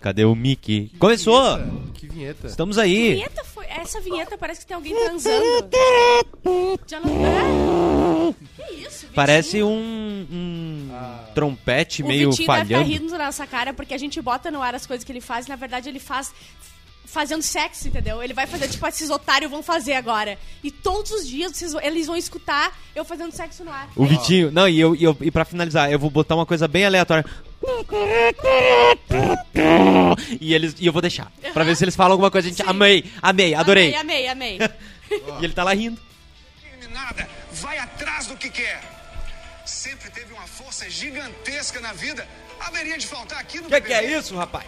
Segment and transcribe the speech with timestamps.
[0.00, 0.90] Cadê o Mickey?
[0.98, 1.58] Começou!
[1.94, 2.46] Que vinheta.
[2.46, 3.14] Estamos aí.
[3.14, 3.66] Vinheta foi...
[3.66, 5.44] Essa vinheta parece que tem alguém transando.
[6.86, 8.34] Já não é?
[8.56, 9.12] Que isso, Vitinho?
[9.14, 10.88] Parece um, um
[11.34, 12.90] trompete O meio Vitinho deve estar falhando.
[12.90, 15.46] rindo na nossa cara porque a gente bota no ar as coisas que ele faz
[15.46, 16.32] e na verdade ele faz
[17.10, 18.22] fazendo sexo, entendeu?
[18.22, 20.38] Ele vai fazer tipo esses otários vão fazer agora.
[20.62, 23.88] E todos os dias vocês eles vão escutar eu fazendo sexo no ar.
[23.96, 24.50] O Vitinho.
[24.50, 27.24] Não, e, eu, e, eu, e pra finalizar, eu vou botar uma coisa bem aleatória.
[30.40, 31.32] E, eles, e eu vou deixar.
[31.52, 32.46] Pra ver se eles falam alguma coisa.
[32.46, 33.94] A gente, amei, amei, adorei.
[33.94, 34.70] Amei, amei, amei.
[35.40, 35.98] E ele tá lá rindo.
[36.92, 38.82] Nada, vai atrás do que quer.
[39.64, 42.28] Sempre teve uma força gigantesca na vida.
[42.60, 44.66] Haveria de faltar aqui no O que, que é isso, rapaz?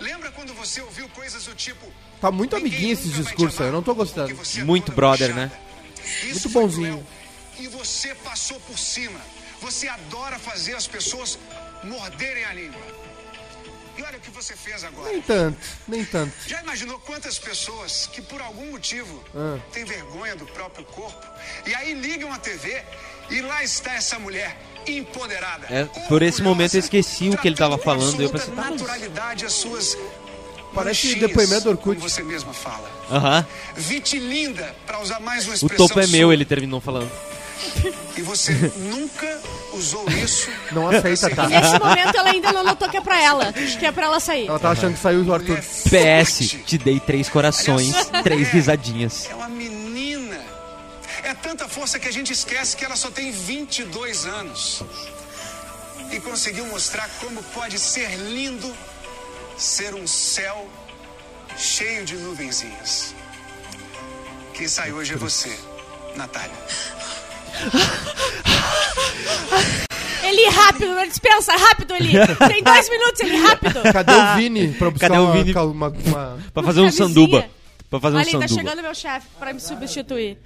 [0.00, 1.86] Lembra quando você ouviu coisas do tipo.
[2.20, 4.30] Tá muito "Ninguém amiguinho esse discurso eu não tô gostando.
[4.58, 5.60] é Muito brother, manchada." né?
[6.24, 6.92] Isso Muito bonzinho.
[6.92, 7.06] cruel.
[7.58, 9.20] E você passou por cima.
[9.60, 11.38] Você adora fazer as pessoas
[11.84, 12.80] morderem a língua.
[13.98, 15.10] E olha o que você fez agora.
[15.12, 16.32] Nem tanto, nem tanto.
[16.46, 19.58] Já imaginou quantas pessoas que por algum motivo Ah.
[19.72, 21.26] têm vergonha do próprio corpo
[21.66, 22.82] e aí ligam a TV
[23.28, 25.66] e lá está essa mulher empoderada.
[25.70, 28.48] É, por esse momento eu esqueci o que ele tava tratando com falando, eu pensei,
[28.48, 29.96] tá, mas- naturalidade as suas
[30.74, 32.00] Parece manchinhas, depoimento do Orkut.
[32.00, 32.88] Você mesma fala.
[33.10, 33.46] Aham.
[33.76, 36.12] Vitilinda, para usar mais uma O expressão topo é sua.
[36.16, 37.10] meu, ele terminou falando.
[38.16, 39.38] E você nunca
[39.74, 40.48] usou isso.
[40.72, 41.46] Não aceita, tá?
[41.48, 44.46] Nesse momento ela ainda não notou que é pra ela, que é pra ela sair.
[44.46, 45.58] Ela tava achando que saiu o Arthur.
[45.58, 49.28] PS, te dei três corações, três risadinhas.
[49.30, 49.79] É uma menina.
[51.50, 54.84] Tanta força que a gente esquece que ela só tem 22 anos.
[56.12, 58.72] E conseguiu mostrar como pode ser lindo
[59.58, 60.70] ser um céu
[61.58, 63.16] cheio de nuvenzinhas.
[64.54, 65.58] Quem sai hoje é você,
[66.14, 66.54] Natália.
[70.22, 72.12] Eli, rápido, não dispensa, rápido, Eli.
[72.46, 73.82] Tem dois minutos, Eli, rápido.
[73.92, 75.52] Cadê o Vini pra buscar Cadê o uma- Vini?
[75.52, 77.08] uma- uma- Pra fazer um Camisinha.
[77.08, 77.50] sanduba.
[77.90, 78.60] Pra fazer um Ali, tá sanduba.
[78.60, 80.38] chegando meu chefe pra me substituir.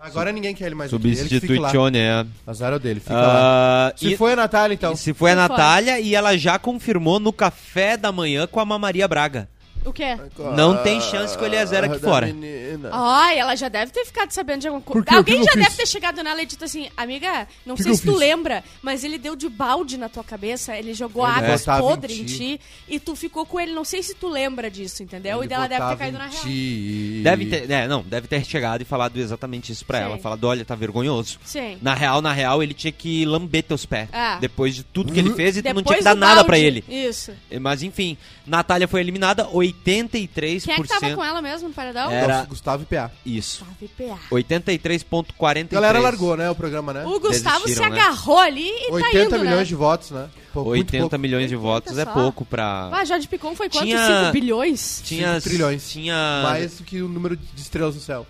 [0.00, 0.98] Agora ninguém quer ele mais lá.
[0.98, 2.26] Substituione, é.
[2.46, 3.88] Azar é o dele, fica lá.
[3.88, 4.94] Ah, Se e- foi a Natália, então.
[4.94, 5.34] Se foi a.
[5.34, 9.48] Natália e ela já confirmou no café da manhã com a Mamaria Braga.
[9.88, 10.16] O quê?
[10.56, 12.26] Não tem chance com o Eliezer aqui Ah, fora.
[12.26, 12.90] menina.
[12.92, 15.06] Ai, ela já deve ter ficado sabendo de alguma Por coisa.
[15.06, 15.14] quê?
[15.14, 15.76] O Alguém já eu deve fiz?
[15.76, 18.28] ter chegado nela e dito assim, amiga, não Que sei que se eu tu fiz?
[18.28, 21.82] lembra, mas ele deu de balde na tua cabeça, ele jogou Ele águas botava em
[21.88, 22.36] podres em ti.
[22.36, 25.38] ti e tu ficou com ele, não sei se tu lembra disso, entendeu?
[25.38, 26.42] Ele e dela deve ter caído na real.
[26.42, 27.20] ti.
[27.24, 30.04] Deve ter, é, não, deve ter chegado e falado exatamente isso pra Sim.
[30.04, 30.18] ela.
[30.18, 31.38] Falado, olha, tá vergonhoso.
[31.44, 31.78] Sim.
[31.80, 34.08] Na real, na real, ele tinha que lamber teus pés.
[34.12, 34.38] Ah.
[34.40, 36.46] Depois de tudo que ele fez e tu não tinha que dar do nada balde.
[36.46, 36.84] pra ele.
[36.88, 37.32] Isso.
[37.60, 38.16] Mas enfim,
[38.46, 39.48] Natália foi eliminada,
[39.84, 40.64] 83%.
[40.64, 42.10] Quem é que tava com ela mesmo no paredão?
[42.10, 43.10] Era- Gustavo e PA.
[43.24, 43.60] Isso.
[43.64, 44.18] Tava IPA.
[44.30, 45.66] 83,43%.
[45.72, 47.04] A galera largou, né, o programa, né?
[47.06, 48.00] O Gustavo se Desistiram, né?
[48.00, 49.64] agarrou ali e 80 tá indo, milhões né?
[49.64, 50.28] de votos, né?
[50.52, 51.18] Pô, muito 80 pouco.
[51.18, 52.12] milhões de votos é só.
[52.12, 52.90] pouco pra.
[52.92, 53.84] Ah, Jorge Picon foi quanto?
[53.84, 55.02] Tinha- 5 bilhões?
[55.04, 55.34] Tinha.
[55.34, 55.90] Cinco trilhões.
[55.90, 56.40] Tinha.
[56.42, 58.26] Mais do que o número de estrelas no céu.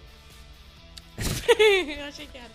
[1.19, 2.49] Eu achei que era.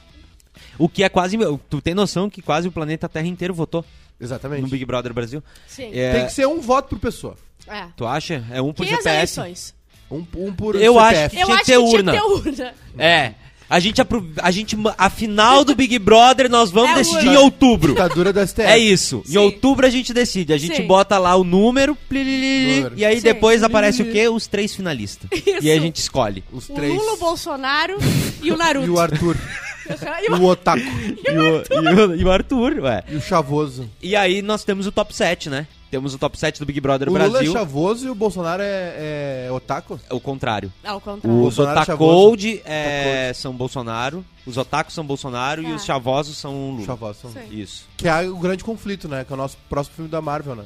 [0.78, 1.38] O que é quase.
[1.70, 3.86] Tu tem noção que quase o planeta Terra inteiro votou
[4.24, 4.62] Exatamente.
[4.64, 5.44] no Big Brother Brasil?
[5.68, 5.92] Sim.
[5.94, 7.36] É, Tem que ser um voto por pessoa.
[7.68, 7.86] É.
[7.96, 8.44] Tu acha?
[8.52, 9.16] É um por Que as CPF.
[9.18, 9.74] eleições?
[10.12, 11.36] Um, um por Eu acho CPF.
[11.36, 12.12] que Eu tinha acho que ter que tinha urna.
[12.12, 12.24] que ter
[12.64, 12.74] urna.
[12.98, 13.34] É.
[13.70, 14.78] A gente, apro- a gente.
[14.98, 17.34] A final do Big Brother nós vamos É decidir urna.
[17.34, 17.94] em outubro.
[17.94, 18.62] Ditadura da STF.
[18.62, 19.24] É isso.
[19.26, 19.38] Em Sim.
[19.38, 20.54] outubro a gente decide.
[20.54, 20.86] A gente Sim.
[20.86, 22.94] bota lá o número, Número.
[22.96, 23.24] e aí Sim.
[23.24, 24.28] depois aparece o quê?
[24.28, 25.28] Os três finalistas.
[25.62, 26.44] E aí a gente escolhe.
[26.52, 26.94] Os O três.
[26.94, 27.98] Lula, o Bolsonaro
[28.44, 28.86] e o Naruto.
[28.86, 29.38] E o Arthur.
[29.90, 30.80] E e o- o Otaku.
[31.26, 33.04] E o, e o- e o Arthur, ué.
[33.10, 33.90] E o Chavoso.
[34.02, 35.68] E aí nós temos o top 7, né?
[35.92, 37.54] Temos o top 7 do Big Brother O Lula é Brasil.
[37.54, 40.00] Chavoso e o Bolsonaro é, é Otaku?
[40.10, 40.74] É o contrário.
[40.84, 41.44] Ao contrário.
[41.44, 45.76] Os Otacold é, são Bolsonaro, os Otakus são Bolsonaro e Ah.
[45.76, 46.86] os Chavosos são Lula.
[46.88, 47.20] Chavoso.
[47.32, 47.40] Sim.
[47.62, 47.86] Isso.
[47.96, 49.24] Que é o grande conflito, né?
[49.24, 50.64] Que é o nosso próximo filme da Marvel, né?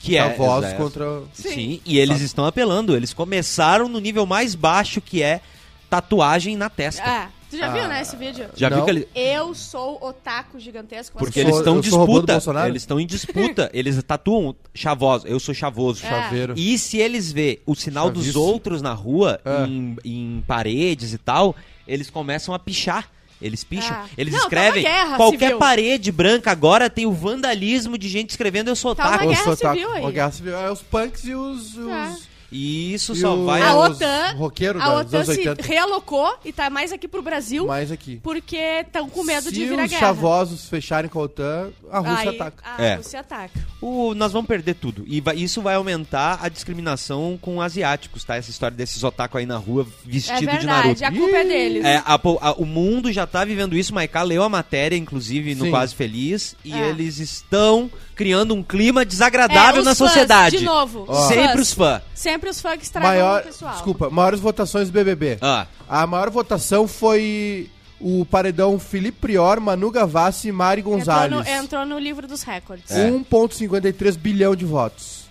[0.00, 0.22] Que é.
[0.30, 1.22] Chavosos é- contra...
[1.32, 1.80] Sim.
[1.86, 2.94] e eles estão apelando.
[2.94, 5.40] Eles começaram no nível mais baixo que é
[5.88, 7.02] tatuagem na testa.
[7.04, 7.88] Ah, tu já viu, Ah.
[7.88, 8.46] né, esse vídeo?
[8.54, 8.84] Já viu Não.
[8.84, 9.08] que ele.
[9.14, 11.16] Eu sou otaku gigantesco.
[11.18, 12.32] mas Porque eles estão em disputa.
[12.66, 13.70] Eles estão em disputa.
[13.72, 15.26] eles tatuam chavoso.
[15.26, 16.04] Eu sou chavoso.
[16.04, 16.08] É.
[16.08, 16.54] Chaveiro.
[16.56, 18.42] E se eles vê o sinal dos Chaviço.
[18.42, 19.64] outros na rua, É.
[19.66, 21.54] em, em paredes e tal,
[21.86, 23.10] eles começam a pichar.
[23.40, 23.96] Eles picham.
[23.96, 24.06] Ah.
[24.18, 24.82] Eles Não, tá escrevem.
[24.82, 25.58] guerra qualquer civil.
[25.58, 29.28] parede branca agora tem o vandalismo de gente escrevendo eu sou Tá uma otaku.
[29.30, 29.74] guerra Os otaku.
[29.76, 30.00] civil aí.
[30.02, 30.56] Uma guerra civil.
[30.56, 31.76] É os punks e os...
[31.76, 32.27] os...
[32.50, 32.54] É.
[32.54, 33.60] E isso E só o- vai.
[33.62, 35.62] A os OTAN, roqueiros a OTAN se 80.
[35.62, 38.20] realocou e tá mais aqui pro Brasil Mais aqui.
[38.22, 40.00] porque estão com medo Se de vir a os guerra.
[40.00, 42.64] chavosos fecharem com a OTAN, a Rússia Aí, ataca.
[42.64, 42.94] A É.
[42.96, 43.60] Rússia ataca.
[43.80, 45.04] O- nós vamos perder tudo.
[45.06, 48.36] E vai- isso vai aumentar a discriminação com asiáticos, tá?
[48.36, 50.66] Essa história desses otaku aí na rua É vestido de Naruto.
[50.94, 51.84] verdade, a culpa é deles.
[51.84, 55.64] É, a a- o mundo já tá vivendo isso, Maiká leu a matéria, inclusive, no
[55.66, 55.70] Sim.
[55.70, 56.88] Quase Feliz, e É.
[56.88, 60.58] eles estão criando um clima desagradável É, na os fãs, sociedade.
[60.58, 61.04] De novo.
[61.06, 61.28] Ó.
[61.28, 62.02] Sempre os fãs.
[62.14, 63.72] Sempre os fãs que estragam Maior, o pessoal.
[63.72, 65.38] desculpa, maiores votações do BBB.
[65.40, 67.70] Ah, A maior votação foi
[68.00, 71.30] o paredão Felipe Prior, Manu Gavassi e Mari Entrou Gonzalez.
[71.32, 72.90] no, entrou no livro dos recordes.
[72.90, 73.10] É.
[73.10, 75.26] 1,53 bilhão de votos.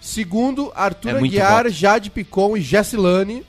[0.00, 1.70] Segundo, Arthur É Aguiar, voto.
[1.74, 3.42] Jade Picon e Jessilane,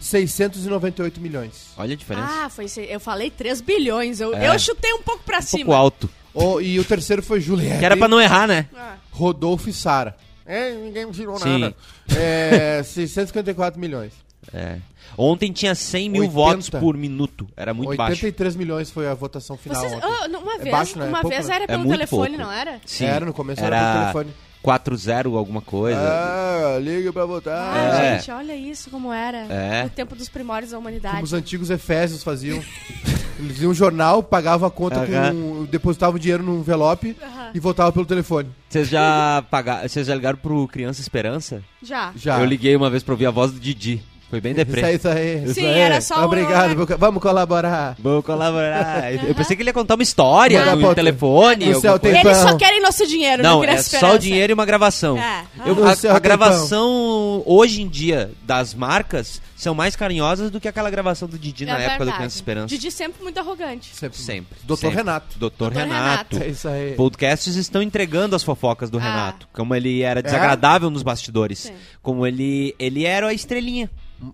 [0.00, 1.68] 698 milhões.
[1.76, 2.28] olha a diferença.
[2.44, 4.20] Ah, foi, eu falei 3 bilhões.
[4.20, 4.48] Eu, É.
[4.48, 5.64] eu chutei um pouco pra um cima.
[5.66, 6.10] pouco alto.
[6.34, 8.66] O- e o terceiro foi Juliette, Que era pra não errar, né?
[8.76, 10.16] Ah, Rodolfo e Sara.
[10.46, 11.58] É, ninguém me tirou Sim.
[11.58, 11.74] nada.
[12.16, 14.12] É, 654 milhões.
[14.54, 14.76] É.
[15.18, 16.34] Ontem tinha 100 mil 80.
[16.34, 17.48] votos por minuto.
[17.56, 18.12] Era muito baixo.
[18.12, 20.06] 83 milhões foi a votação final Vocês, ontem.
[20.06, 21.06] ah, uma É vez, baixo, né?
[21.06, 21.54] uma É pouco, vez né?
[21.54, 22.42] era É pelo telefone, pouco.
[22.44, 22.80] não era?
[22.86, 23.04] Sim.
[23.06, 24.30] Era, no começo era pelo telefone.
[24.62, 25.98] 4-0 alguma coisa.
[26.00, 27.56] Ah, liga pra votar.
[27.76, 28.18] Ah, É.
[28.18, 29.38] gente, olha isso como era.
[29.52, 29.84] É.
[29.84, 31.22] No tempo dos primórdios da Como humanidade.
[31.22, 32.62] os antigos efésios faziam.
[33.38, 35.32] Eles iam um jornal, pagavam a conta Aham.
[35.34, 35.64] com.
[35.66, 37.16] depositavam o dinheiro num envelope
[37.54, 38.48] e voltavam pelo telefone.
[38.68, 41.62] Vocês já pagaram, vocês já ligaram pro Criança Esperança?
[41.82, 42.12] Já.
[42.16, 42.38] Já.
[42.40, 44.02] Eu liguei uma vez pra ouvir a voz do Didi.
[44.28, 44.92] Foi bem Isso aí, deprê.
[44.94, 45.44] isso aí.
[45.44, 45.78] Isso Sim, aí.
[45.78, 47.94] era só um- Obrigado, vamos colaborar.
[47.98, 49.12] Vamos colaborar.
[49.14, 51.66] Eu pensei que ele ia contar uma história Manda no pra- telefone.
[51.66, 52.28] No alguma céu tem coisa.
[52.28, 55.16] Eles só querem nosso dinheiro, Não, não é só o dinheiro e uma gravação.
[55.16, 55.44] É.
[55.64, 60.50] Eu- a, No céu a tem gravação hoje em dia das marcas são mais carinhosas
[60.50, 62.12] do que aquela gravação do Didi na É época do.
[62.12, 62.66] Criança Esperança.
[62.66, 63.94] Didi sempre muito arrogante.
[63.94, 64.18] Sempre.
[64.18, 64.58] Sempre.
[64.64, 64.96] Doutor sempre.
[64.96, 65.38] Renato.
[65.38, 66.42] Doutor Doutor Renato.
[66.42, 66.92] É isso aí.
[66.94, 69.02] Podcasts estão entregando as fofocas do Ah.
[69.02, 69.48] Renato.
[69.52, 71.60] Como ele era desagradável nos bastidores.
[71.60, 71.72] Sim.
[72.02, 73.88] Como ele, ele era a estrelinha.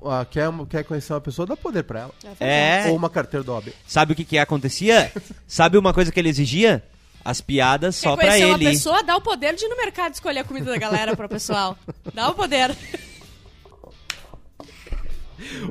[0.04, 2.14] Ah, quer, quer conhecer uma pessoa, dá poder pra ela.
[2.38, 2.84] É.
[2.88, 3.68] Ou uma carteira do OAB.
[3.86, 5.12] Sabe o que que acontecia?
[5.46, 6.82] Sabe uma coisa que ele exigia?
[7.24, 8.64] As piadas Quer só pra conhecer uma ele.
[8.70, 11.76] pessoa, dá o poder de ir no mercado escolher a comida da galera pro pessoal.
[12.14, 12.76] Dá o poder.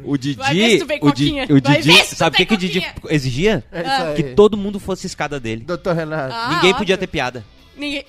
[0.03, 1.45] O Didi, o, Di- coquinha.
[1.49, 3.63] o Didi, sabe o que, que o Didi exigia?
[3.71, 4.07] É isso Ah.
[4.09, 4.15] aí.
[4.15, 5.63] Que todo mundo fosse escada dele.
[5.63, 6.33] Doutor Renato.
[6.33, 6.75] Ah, Ninguém óbvio.
[6.77, 7.43] podia ter piada.
[7.77, 8.03] Ninguém.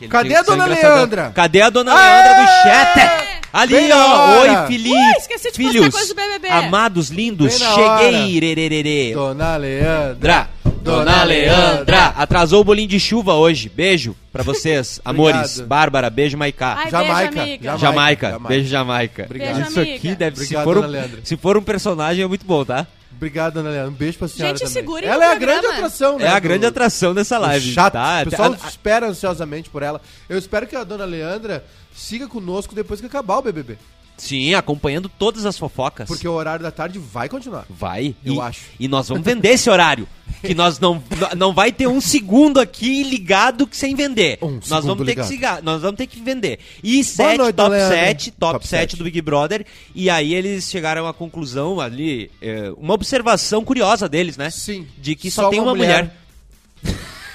[0.00, 0.96] Ele Cadê a dona engraçadão.
[0.96, 1.32] Leandra?
[1.34, 2.22] Cadê a dona Aê!
[2.22, 3.25] Leandra do chat?
[3.58, 4.40] Ali, ó.
[4.42, 4.94] Oi, Felipe.
[4.94, 6.48] Ui, esqueci de postar Filhos, coisa do BBB.
[6.48, 9.14] amados lindos, Bem na cheguei.
[9.14, 10.14] Dona Leandra.
[10.20, 10.48] Dra,
[10.82, 12.06] Dona Leandra.
[12.16, 13.68] Atrasou o bolinho de chuva hoje.
[13.68, 15.60] Beijo pra vocês, amores.
[15.60, 16.74] Bárbara, beijo, Maiká.
[16.84, 17.30] Ai, Jamaica.
[17.30, 17.78] beijo, amiga.
[17.78, 17.78] Jamaica.
[17.78, 18.48] Jamaica, Jamaica.
[18.48, 19.24] beijo Jamaica.
[19.24, 19.54] Obrigado.
[19.54, 21.20] Beijo, Isso aqui deve Obrigado, se for, dona um, Leandra.
[21.24, 22.86] se for um personagem é muito bom, tá?
[23.16, 23.90] Obrigado, Dona Leandra.
[23.90, 24.72] Um beijo pra senhora Gente, também.
[24.74, 25.78] segurem Ela é a grande programa.
[25.86, 26.26] atração, né?
[26.26, 27.72] É a grande atração dessa live.
[27.72, 27.94] Chato.
[27.94, 28.22] Tá?
[28.26, 30.02] O pessoal A- a- espera ansiosamente por ela.
[30.28, 31.64] Eu espero que a Dona Leandra
[31.96, 33.78] siga conosco depois que acabar o BBB.
[34.16, 36.08] Sim, acompanhando todas as fofocas.
[36.08, 37.66] Porque o horário da tarde vai continuar.
[37.68, 38.14] Vai.
[38.24, 38.62] Eu e, acho.
[38.80, 40.08] E nós vamos vender esse horário.
[40.40, 41.02] Que nós não,
[41.36, 44.38] não vai ter um segundo aqui ligado sem vender.
[44.40, 45.28] Um nós vamos ter ligado.
[45.28, 46.58] que siga- nós vamos ter que vender.
[46.82, 47.96] E 7, noite, top Leandro.
[47.96, 48.96] 7, top, Top 7 sete.
[48.96, 49.66] do Big Brother.
[49.94, 54.48] E aí eles chegaram à conclusão ali, é, uma observação curiosa deles, né?
[54.50, 54.86] Sim.
[54.98, 56.10] De que só, tem uma, mulher.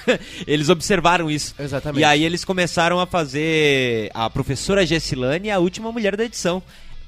[0.46, 1.54] eles observaram isso.
[1.58, 2.00] Exatamente.
[2.00, 6.62] E aí eles começaram a fazer a professora Gessilane a última mulher da edição.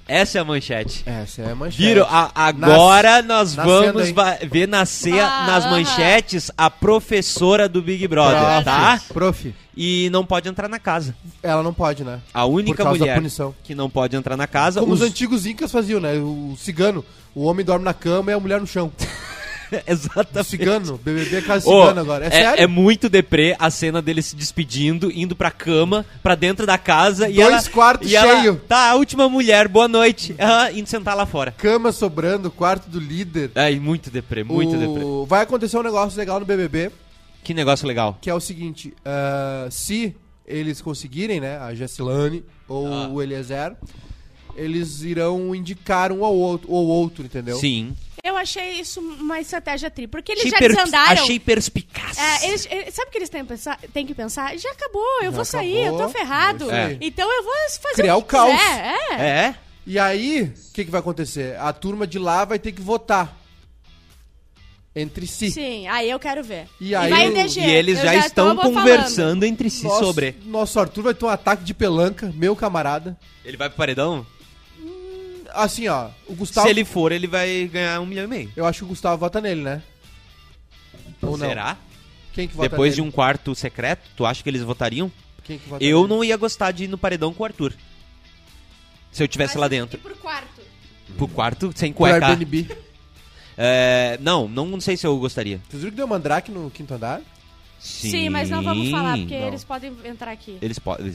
[0.06, 1.02] Essa é a manchete.
[1.06, 1.82] Essa é a manchete.
[1.82, 2.05] Viram?
[2.06, 4.12] A- agora nós Nascendo, vamos
[4.50, 8.64] ver nascer Ah, nas manchetes a professora do Big Brother, Prof.
[8.67, 9.00] tá?
[9.14, 9.55] Prof.
[9.75, 11.17] E não pode entrar na casa.
[11.43, 12.20] Ela não pode, né?
[12.35, 13.55] A única Por causa da mulher punição.
[13.64, 14.79] que não pode entrar na casa.
[14.81, 15.00] Como os...
[15.00, 16.12] os- antigos incas faziam, né?
[16.19, 17.02] O cigano.
[17.35, 18.93] O homem dorme na cama e a mulher no chão.
[19.79, 20.49] O Exatamente.
[20.49, 20.99] cigano.
[20.99, 22.26] BBB é casa Ô, cigana agora.
[22.26, 22.62] É, sério?
[22.62, 27.28] é muito deprê a cena dele se despedindo, indo pra cama, pra dentro da casa
[27.28, 27.62] e Dois ela.
[27.71, 28.57] quartos e ela, cheio.
[28.69, 30.35] Tá, a última mulher, boa noite.
[30.38, 31.52] Ah, indo sentar lá fora.
[31.52, 33.50] Cama sobrando, quarto do líder.
[33.54, 35.04] Ai, muito deprê, muito O- deprê.
[35.28, 36.90] Vai acontecer um negócio legal no BBB,
[37.43, 38.19] Que negócio legal.
[38.21, 38.95] que é o seguinte.
[39.04, 40.14] ah, se
[40.47, 41.57] eles conseguirem, né?
[41.59, 43.09] A Jessilane ou Ah.
[43.09, 43.75] o Eliezer,
[44.56, 47.56] eles irão indicar um ao outro, ou outro entendeu?
[47.56, 47.96] Sim.
[48.23, 51.23] Eu achei isso uma estratégia tri, porque eles Achei, já per- desandaram.
[51.25, 52.16] achei perspicaz.
[52.16, 53.78] É, eles, eles- sabe o que eles têm que pensar?
[53.92, 54.56] Têm que pensar?
[54.58, 56.70] Já acabou, eu Já vou sair, acabou, eu tô ferrado.
[56.70, 56.96] é.
[57.02, 58.50] Então eu vou fazer Criar o o que caos.
[58.58, 59.23] quiser, É.
[59.49, 59.54] É?
[59.87, 61.58] E aí, o que, que vai acontecer?
[61.61, 63.37] A turma de lá vai ter que votar
[64.96, 65.50] entre si.
[65.50, 66.66] Sim, aí eu quero ver.
[66.80, 67.68] E aí vai o- eleger.
[67.68, 68.75] E eles Eu já, estão tô falando.
[68.76, 70.37] conversando entre si Nosso, sobre.
[70.46, 73.16] Nosso Arthur vai ter um ataque de pelanca, meu camarada.
[73.44, 74.25] Ele vai pro paredão?
[75.54, 76.66] Assim, ó, o Gustavo.
[76.66, 78.52] Se ele for, ele vai ganhar um milhão e meio.
[78.56, 79.82] Eu acho que o Gustavo vota nele, né?
[81.23, 81.49] Ou não?
[81.49, 81.76] Será?
[82.32, 83.08] Quem que vota Depois de nele?
[83.08, 85.11] um quarto secreto, tu acha que eles votariam?
[85.44, 86.08] Quem que vota Eu nele?
[86.14, 87.73] não ia gostar de ir no paredão com o Arthur.
[89.12, 89.99] Se eu tivesse Mas lá dentro.
[89.99, 90.61] pro quarto?
[91.16, 92.26] Pro quarto, sem Pro cueca.
[92.26, 92.68] Airbnb.
[93.56, 95.61] É, não, não, não sei se eu gostaria.
[95.68, 97.20] Vocês viram que deu mandrake no quinto andar?
[97.78, 99.46] Sim, mas não vamos falar, porque não.
[99.46, 100.58] eles podem entrar aqui.
[100.61, 101.14] Eles podem.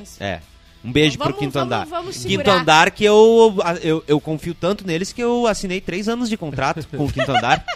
[0.00, 0.22] Isso.
[0.22, 0.40] É.
[0.84, 1.86] Um beijo Vamos- pro quinto vamos- andar.
[1.86, 6.28] vamos quinto andar que eu, eu, eu confio tanto neles que eu assinei três anos
[6.28, 7.64] de contrato com o quinto andar.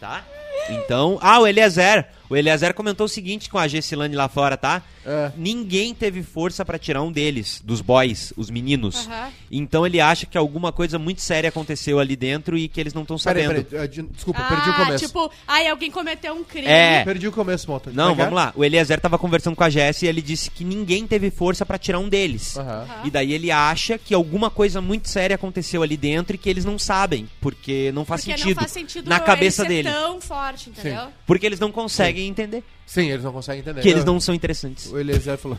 [0.00, 0.22] Tá?
[0.68, 1.18] Então.
[1.22, 2.06] Ah, o Eliezer.
[2.34, 4.82] O Eliezer comentou o seguinte com a Gessilane lá fora, tá?
[5.06, 5.30] É.
[5.36, 9.06] Ninguém teve força pra tirar um deles, dos boys, os meninos.
[9.06, 9.28] Aham.
[9.50, 13.02] Então ele acha que alguma coisa muito séria aconteceu ali dentro e que eles não
[13.02, 13.64] estão Peraí, sabendo.
[13.64, 13.84] peraí.
[13.84, 15.06] eh, de- Desculpa, ah, perdi o começo.
[15.06, 16.66] tipo, ai, alguém cometeu um crime.
[16.66, 17.04] É.
[17.04, 17.90] Perdi o começo, Monta.
[17.92, 18.52] Não, vamos lá.
[18.56, 21.78] O Eliezer tava conversando com a Jess e ele disse que ninguém teve força pra
[21.78, 22.56] tirar um deles.
[22.56, 22.86] Aham.
[23.04, 26.64] E daí ele acha que alguma coisa muito séria aconteceu ali dentro e que eles
[26.64, 29.94] não sabem, porque não faz Porque sentido, não faz sentido na cabeça ele ser dele.
[29.94, 31.08] tão forte, entendeu?
[31.26, 33.80] Porque eles não conseguem entender Sim, eles não conseguem entender.
[33.80, 34.90] que eles não são interessantes.
[34.92, 35.58] O Eliezer falou.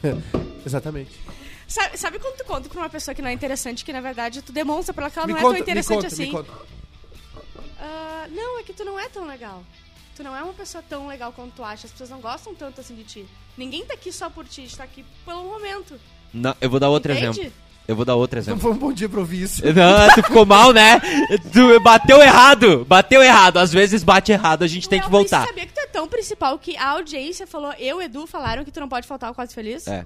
[0.66, 1.12] Exatamente.
[1.68, 4.42] Sabe, sabe quando tu conta com uma pessoa que não é interessante, que na verdade
[4.42, 6.26] tu demonstra pra ela que ela me não conta, é tão interessante me conta, assim?
[6.26, 6.52] me conta.
[7.80, 9.64] Ah, não, é que tu não é tão legal.
[10.16, 11.88] Tu não é uma pessoa tão legal quanto tu acha.
[11.88, 13.26] As pessoas não gostam tanto assim de ti.
[13.58, 16.00] Ninguém tá aqui só por ti, a gente tá aqui pelo momento.
[16.34, 17.40] Não, eu vou dar outro Entende?
[17.42, 17.66] exemplo.
[17.88, 18.62] Eu vou dar outro Não exemplo.
[18.62, 19.62] foi um bom dia pra ouvir isso.
[19.64, 21.00] Não, tu ficou mal, né?
[21.54, 22.84] Tu bateu errado.
[22.86, 23.58] Bateu errado.
[23.58, 25.46] Às vezes bate errado, a gente tem que voltar.
[25.46, 28.72] sabia que tu é tão principal que a audiência falou, eu e Edu falaram que
[28.72, 29.88] tu não pode faltar o Quase Feliz?
[29.88, 30.06] É.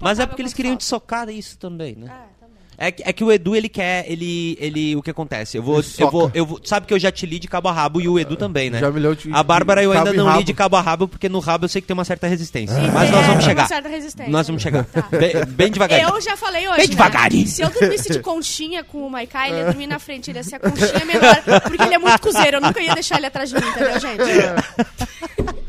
[0.00, 2.30] Mas é porque eles queriam te socar isso também, né?
[2.34, 2.37] É.
[2.80, 5.56] É que, é que o Edu, ele quer, ele, ele, o que acontece?
[5.56, 7.72] Eu vou, eu vou, eu vou, sabe que eu já te li de cabo a
[7.72, 8.78] rabo e o Edu também, né?
[8.78, 11.08] Já me leu de- A Bárbara eu de ainda não li de cabo a rabo,
[11.08, 12.76] porque no rabo eu sei que tem uma certa resistência.
[12.76, 13.62] Sim, Mas é, nós vamos tem chegar.
[13.62, 14.32] Uma certa resistência.
[14.32, 14.84] Nós vamos chegar.
[14.84, 15.08] Tá.
[15.10, 16.08] Bem, bem devagarinho.
[16.08, 16.76] Eu já falei hoje.
[16.76, 16.90] Bem né?
[16.94, 17.48] devagarinho.
[17.48, 20.30] Se eu dormisse de conchinha com o Maikai, ele ia dormir na frente.
[20.30, 21.42] Ele ia ser a conchinha menor.
[21.64, 22.58] Porque ele é muito cozeiro.
[22.58, 25.58] Eu nunca ia deixar ele atrás de mim, entendeu, gente?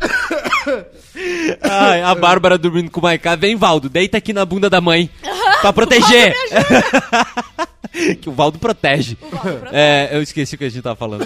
[1.62, 3.36] Ai, a Bárbara dormindo com o Maiká.
[3.36, 5.10] Vem, Valdo, deita aqui na bunda da mãe.
[5.62, 6.36] pra proteger.
[8.22, 9.18] que o Valdo protege.
[9.22, 9.76] O Valdo protege.
[9.76, 11.24] É, eu esqueci o que a gente tava falando.
[11.24, 11.26] A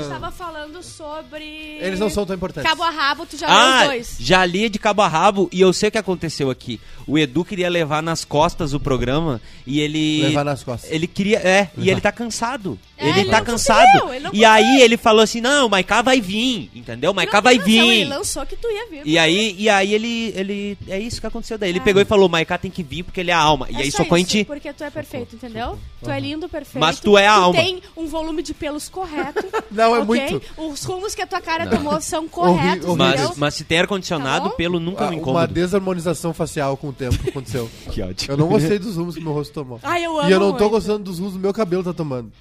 [0.00, 1.44] gente tava falando sobre.
[1.80, 2.68] Eles não são tão importantes.
[2.68, 4.16] Cabo a rabo, tu já leu Ah, os dois.
[4.20, 6.80] já li de cabo a rabo e eu sei o que aconteceu aqui.
[7.06, 10.22] O Edu queria levar nas costas o programa e ele.
[10.22, 10.90] Levar nas costas.
[10.90, 11.38] Ele queria.
[11.38, 12.78] É, e ele tá cansado.
[12.96, 14.12] É, ele, ele tá não cansado.
[14.12, 17.10] ele não e aí ele falou assim: não, o Maiká vai vir, entendeu?
[17.10, 17.80] O Maiká vai razão, vir.
[18.00, 19.02] Ele lançou que tu ia vir.
[19.04, 20.78] E aí, e aí ele, ele.
[20.88, 21.70] É isso que aconteceu daí.
[21.70, 23.66] Ele pegou e falou: Maiká tem que vir porque ele é a alma.
[23.68, 24.44] E É aí só socou em isso, ti.
[24.44, 25.78] Porque tu é perfeito, entendeu?
[26.02, 26.80] Tu é lindo, perfeito.
[26.80, 27.56] Mas tu é a alma.
[27.56, 29.44] tem um volume de pelos correto.
[29.70, 30.04] Não, é ok?
[30.04, 30.42] muito.
[30.56, 33.06] Os rumos que a tua cara tomou são corretos, Horrível.
[33.06, 33.28] entendeu?
[33.28, 34.56] Mas, mas se tem ar-condicionado, Tá bom?
[34.56, 35.46] pelo nunca Ah, me uma incomoda.
[35.46, 37.70] desarmonização facial com o tempo aconteceu.
[37.92, 38.30] Que ódio.
[38.32, 39.78] Eu não gostei dos rumos que meu rosto tomou.
[39.82, 40.70] Ai, eu amo e eu não tô muito.
[40.70, 42.32] gostando dos rumos que meu cabelo tá tomando.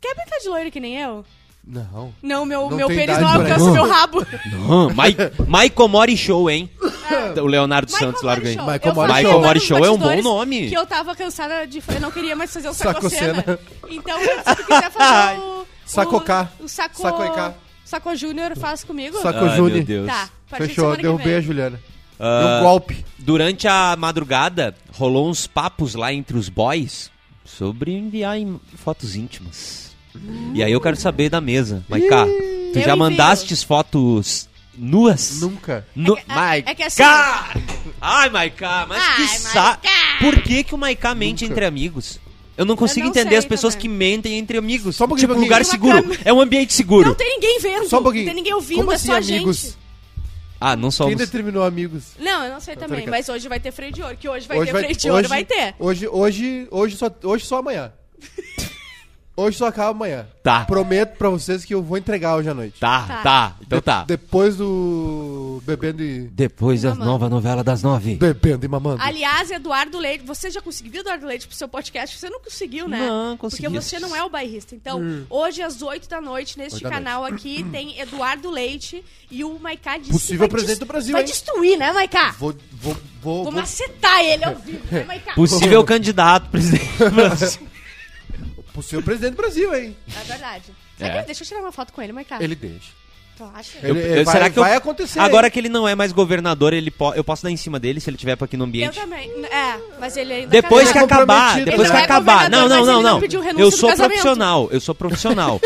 [0.00, 1.24] Quer brincar de loiro que nem eu?
[1.66, 2.12] Não.
[2.22, 3.72] Não, meu, Não meu tem pênis idade não pra alcança isso.
[3.72, 4.26] meu rabo.
[4.68, 5.16] Não, Mai-
[5.48, 6.68] Michael Mori Show, hein?
[7.42, 8.56] O Leonardo Santos Michael larga aí.
[8.56, 8.72] Mori Show.
[8.74, 9.32] Michael Eu Mori falei Show.
[9.32, 10.68] lá Michael Mori nos Show é um bom bastidores nome.
[10.68, 11.82] Que eu tava cansada de...
[11.88, 13.34] Eu não queria mais fazer o Sacocena.
[13.36, 13.58] sacocena.
[13.88, 15.66] Então, se tu quiser fazer o...
[15.86, 16.48] Sacocá.
[16.60, 17.00] O, o saco...
[17.00, 17.54] Sacoicá.
[17.84, 19.18] Saco Júnior, faz comigo?
[19.20, 19.76] Saco Ai, Júnior.
[19.76, 20.06] meu Deus.
[20.06, 21.34] Tá, a partir de Fechou, semana que derrubei vem.
[21.36, 21.80] a Juliana.
[22.20, 23.04] Ah, Deu um golpe.
[23.18, 27.10] Durante a madrugada, rolou uns papos lá entre os boys
[27.44, 29.93] sobre enviar em- fotos íntimas.
[30.54, 31.84] E aí eu quero saber da mesa.
[31.88, 32.96] Maiká, tu Eu já envio.
[32.96, 35.40] mandastes fotos nuas?
[35.40, 35.86] Nunca.
[35.94, 37.02] Nu É que- é que assim-
[38.00, 39.86] Ai, Maiká, mas Ai, que saco!
[40.20, 42.20] Por que, que o Maiká mente entre amigos?
[42.56, 43.90] Eu não consigo não entender sei as pessoas também.
[43.90, 44.94] que mentem entre amigos.
[44.94, 45.52] Só um pouquinho, tipo, pouquinho.
[45.52, 46.16] lugar seguro.
[46.24, 47.08] É um ambiente seguro.
[47.08, 47.88] Não tem ninguém vendo.
[47.88, 48.24] Só um pouquinho.
[48.26, 49.60] Não tem ninguém ouvindo, Como é assim, só a amigos?
[49.62, 49.74] gente.
[50.60, 51.16] Ah, não Quem somos.
[51.16, 52.04] determinou amigos?
[52.18, 53.10] Não, eu não sei também, ligado.
[53.10, 54.16] mas hoje vai ter freio de ouro.
[54.16, 55.74] Que hoje vai hoje ter freio de ouro, vai ter.
[55.80, 57.92] Hoje, hoje, hoje, só, hoje só amanhã.
[59.36, 60.26] Hoje só acaba amanhã.
[60.42, 60.64] Tá.
[60.66, 62.78] Prometo pra vocês que eu vou entregar hoje à noite.
[62.78, 63.22] Tá, Tá.
[63.22, 63.56] tá.
[63.62, 64.04] Então De- tá.
[64.04, 66.28] Depois do Bebendo e.
[66.28, 68.16] Depois da nova novela das nove.
[68.16, 69.02] Bebendo e mamando.
[69.02, 72.18] Aliás, Eduardo Leite, você já conseguiu Eduardo Leite pro seu podcast?
[72.18, 72.98] Você não conseguiu, né?
[73.08, 73.62] Não, consegui.
[73.64, 74.74] Porque você não é o bairrista.
[74.74, 75.00] Então,
[75.30, 79.58] hoje às 8 da noite, neste Oito da canal aqui, tem Eduardo Leite e o
[79.58, 81.26] Maiká disse Possível vai presidente do Brasil, Vai hein?
[81.28, 82.32] destruir, né, Maiká?
[82.38, 85.32] Vou, vou, vou, Vou vou, macetar ele ao vivo, né, Maiká?
[85.34, 87.66] Possível candidato presidente do Brasil.
[88.74, 89.96] Possível presidente do Brasil, hein?
[90.20, 90.64] É verdade.
[91.00, 91.04] É.
[91.06, 92.36] Será que- Deixa eu tirar uma foto com ele, Maiká.
[92.42, 92.90] Ele deixa.
[93.36, 93.78] Tu acha?
[93.82, 95.18] Ele, Eu- eu- vai, será que eu- vai acontecer.
[95.18, 95.50] Agora hein?
[95.52, 98.08] que ele não é mais governador, ele po- eu posso dar em cima dele se
[98.08, 99.00] ele estiver aqui no Eu ambiente.
[99.00, 99.28] também.
[99.46, 101.24] É, mas ele ainda Depois que Ele é acabar,
[101.56, 101.64] comprometido.
[101.64, 102.50] depois Ele que não é acabar.
[102.50, 103.20] Não, não, mas não, ele não não.
[103.20, 104.10] pediu renúncia Eu do sou casamento.
[104.20, 105.60] profissional, eu sou profissional.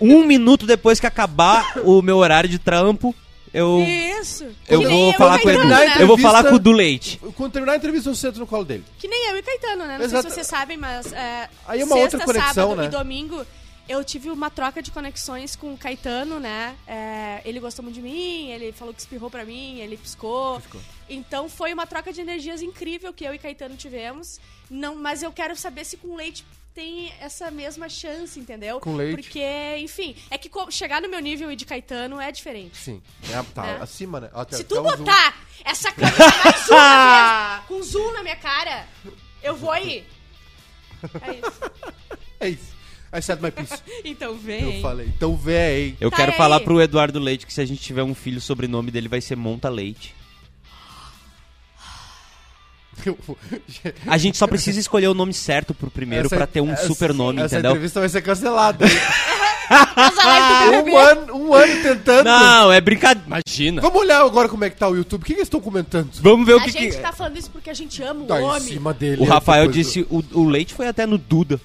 [0.00, 3.14] um minuto depois que acabar o meu horário de trampo,
[3.52, 3.80] eu
[4.20, 4.44] Isso.
[4.68, 5.60] eu Que nem vou eu falar e com o Edu.
[5.68, 6.02] Caetano, né?
[6.02, 7.20] Eu vou falar com o do Leite.
[7.36, 8.84] Quando terminar a entrevista, eu sento no colo dele.
[8.98, 9.98] Que nem eu e Caetano, né?
[9.98, 10.22] Não Exato.
[10.22, 11.12] sei se vocês sabem, mas.
[11.12, 12.86] É, Aí é uma sexta, outra conexão, sábado né?
[12.86, 13.46] E domingo
[13.88, 16.74] eu tive uma troca de conexões com o Caetano, né?
[16.86, 20.62] É, ele gostou muito de mim, ele falou que espirrou pra mim, ele piscou.
[21.08, 24.40] Então foi uma troca de energias incrível que eu e Caetano tivemos.
[24.70, 28.80] Não, mas eu quero saber se com leite tem essa mesma chance, entendeu?
[28.80, 29.14] Com leite.
[29.22, 32.76] Porque, enfim, é que chegar no meu nível e de Caetano é diferente.
[32.76, 33.02] Sim.
[33.30, 33.82] É, tá É.
[33.82, 34.28] acima, né?
[34.28, 34.96] Tem Se até tu um zoom.
[35.04, 38.86] botar essa câmera mais uma vez, com zoom na minha cara,
[39.42, 40.04] eu vou aí.
[41.20, 41.60] É isso.
[42.40, 42.72] É isso.
[43.14, 43.82] I said my piece.
[44.04, 44.76] Então vem.
[44.76, 45.06] Eu falei.
[45.06, 45.96] Então vem.
[46.00, 46.38] Eu Tá quero aí.
[46.38, 49.20] falar pro Eduardo Leite que se a gente tiver um filho, o sobrenome dele vai
[49.20, 50.14] ser Monta Leite.
[54.06, 56.86] A gente só precisa escolher o nome certo pro primeiro Essa- pra ter um essa-
[56.86, 57.70] super nome, Essa entendeu?
[57.72, 58.84] entrevista vai ser cancelada.
[58.86, 62.24] Essa um, ano, um ano tentando.
[62.24, 63.26] Não, é brincadeira.
[63.26, 63.80] Imagina.
[63.80, 65.22] Vamos olhar agora como é que tá o YouTube.
[65.22, 66.10] O que, que eles estão comentando?
[66.20, 67.02] Vamos ver o A que, gente que...
[67.02, 68.60] tá falando isso porque a gente ama o Tá em homem.
[68.60, 69.22] cima dele.
[69.22, 71.58] O Rafael depois do- disse, o, o Leite foi até no Duda.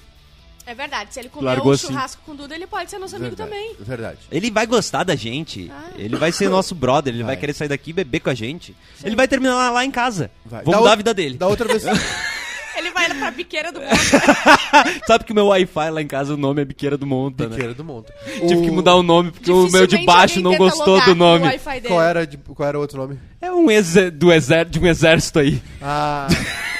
[0.68, 1.86] É verdade, se ele comer Largou um assim.
[1.86, 3.76] churrasco com Duda, ele pode ser nosso amigo Verdade, também.
[3.80, 4.18] Verdade.
[4.30, 5.72] Ele vai gostar da gente.
[5.74, 5.92] Ah.
[5.96, 7.14] Ele vai ser nosso brother.
[7.14, 7.40] Ele vai, Vai.
[7.40, 8.76] querer sair daqui e beber com a gente.
[9.02, 10.30] Ele vai terminar lá, lá em casa.
[10.44, 10.62] Vai.
[10.64, 11.38] Vou Da mudar ou- a vida dele.
[11.38, 11.84] Da outra vez.
[12.76, 13.90] Ele vai pra biqueira do mundo.
[15.04, 17.50] Sabe que o meu Wi-Fi lá em casa, o nome é Biqueira do Monta, né?
[17.50, 18.14] Biqueira do Monta.
[18.46, 21.58] Tive que mudar o nome porque o meu de baixo não gostou do no nome.
[21.88, 23.18] Qual era, de, qual era o outro nome?
[23.40, 25.60] É um ex do, exer, de um exército aí.
[25.82, 26.28] Ah.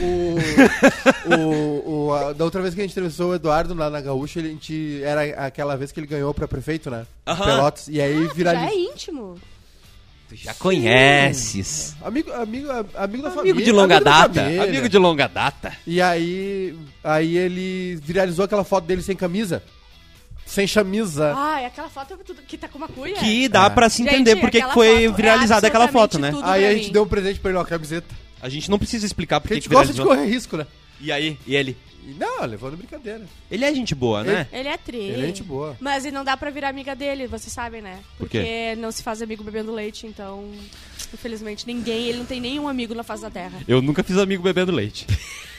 [0.00, 4.00] o, o, o- a- da outra vez que a gente entrevistou o Eduardo lá na
[4.00, 7.06] Gaúcha, ele- a gente, era aquela vez que ele ganhou pra prefeito, né?
[7.26, 7.44] Aham.
[7.44, 7.88] Pelotas.
[7.88, 8.68] E aí Ah, já viralizou.
[8.68, 9.38] é íntimo.
[10.28, 11.96] Tu já conheces.
[12.02, 13.52] Amigo, amigo, amigo da família.
[13.52, 14.34] Amigo de longa da data.
[14.42, 14.62] família.
[14.62, 15.72] Amigo de longa data.
[15.86, 19.60] E aí, aí ele viralizou aquela foto dele sem camisa.
[20.46, 21.32] Sem chamisa.
[21.36, 22.16] Ah, é aquela foto
[22.46, 23.14] que tá com uma cuia?
[23.14, 23.70] Que dá É.
[23.70, 26.32] pra se Gente, entender porque foi foto é viralizada aquela foto, né?
[26.42, 26.92] aí a gente mim.
[26.92, 28.06] deu um presente pra ele, uma camiseta.
[28.42, 30.66] A gente não precisa explicar Porque a que gente gosta de correr risco, né?
[31.00, 31.38] E aí?
[31.46, 31.76] E ele?
[32.18, 33.24] Não, levando brincadeira.
[33.50, 34.46] Ele é gente boa, né?
[34.52, 34.98] Ele é tri.
[34.98, 35.76] Ele é gente boa.
[35.80, 38.00] Mas e não dá pra virar amiga dele, vocês sabem, né?
[38.18, 38.38] Por quê?
[38.38, 40.50] Porque não se faz amigo bebendo leite, então...
[41.12, 43.60] Infelizmente, ninguém, ele não tem nenhum amigo na face da Terra.
[43.66, 45.06] Eu nunca fiz amigo bebendo leite.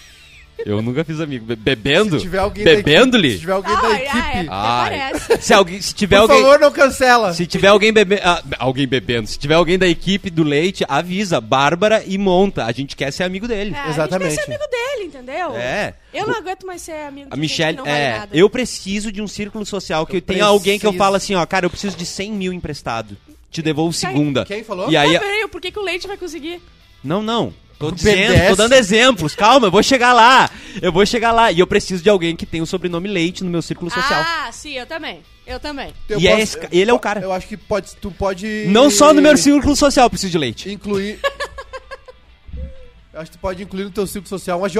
[0.65, 1.45] Eu nunca fiz amigo.
[1.45, 2.17] Be- bebendo?
[2.17, 3.39] Se tiver alguém equipe- Se Bebendo-lhe?
[3.39, 5.11] tiver alguém da Ah, equipe, ah, é.
[5.41, 6.41] Se, alguém, se tiver por alguém.
[6.41, 7.33] favor, não cancela.
[7.33, 8.21] Se tiver alguém bebendo.
[8.59, 9.27] alguém bebendo.
[9.27, 11.39] Se tiver alguém da equipe do leite, avisa.
[11.41, 12.65] Bárbara e monta.
[12.65, 13.75] A gente quer ser amigo dele.
[13.75, 14.27] É, Exatamente.
[14.27, 15.55] A gente quer ser amigo dele, entendeu?
[15.55, 15.93] É.
[16.13, 18.37] Eu não aguento mais ser amigo de A Michelle, que não vale é, nada.
[18.37, 21.45] eu preciso de um círculo social que Eu tenha alguém que eu falo assim, ó,
[21.45, 23.15] cara, eu preciso de 100 mil emprestado.
[23.49, 24.45] Te devolvo segunda.
[24.45, 24.89] Quem falou?
[24.89, 26.61] E aí, Ah, peraí, por que, que o leite vai conseguir?
[27.03, 27.53] não, não.
[27.81, 28.47] Tô dizendo, BDS.
[28.49, 29.35] tô dando exemplos.
[29.35, 30.49] Calma, eu vou chegar lá.
[30.81, 31.51] Eu vou chegar lá.
[31.51, 34.23] E eu preciso de alguém que tenha o sobrenome Leite no meu círculo social.
[34.25, 35.21] Ah, sim, eu também.
[35.45, 35.93] Eu também.
[36.07, 37.19] Eu E é esse ca- ele é o cara.
[37.21, 38.65] Eu acho que pode, tu pode.
[38.67, 40.71] Não só no meu círculo social eu preciso de leite.
[40.71, 41.19] Incluir.
[43.13, 44.75] eu acho que tu pode incluir no teu círculo social um AJ.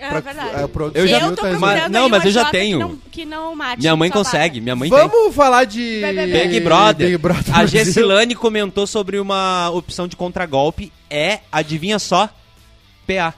[0.00, 0.62] É Pra- verdade.
[0.62, 2.78] é, produção Eu já- eu tô tá Mas- não, mas eu já tenho.
[2.78, 4.98] Que não, que não mate Minha mãe consegue, minha mãe tem.
[4.98, 6.00] Vamos falar de.
[6.32, 7.06] Big Brother.
[7.08, 7.66] Big Brother A.
[7.66, 10.90] Gessilane comentou sobre uma opção de contragolpe.
[11.10, 12.28] É, adivinha só,
[13.06, 13.34] PA.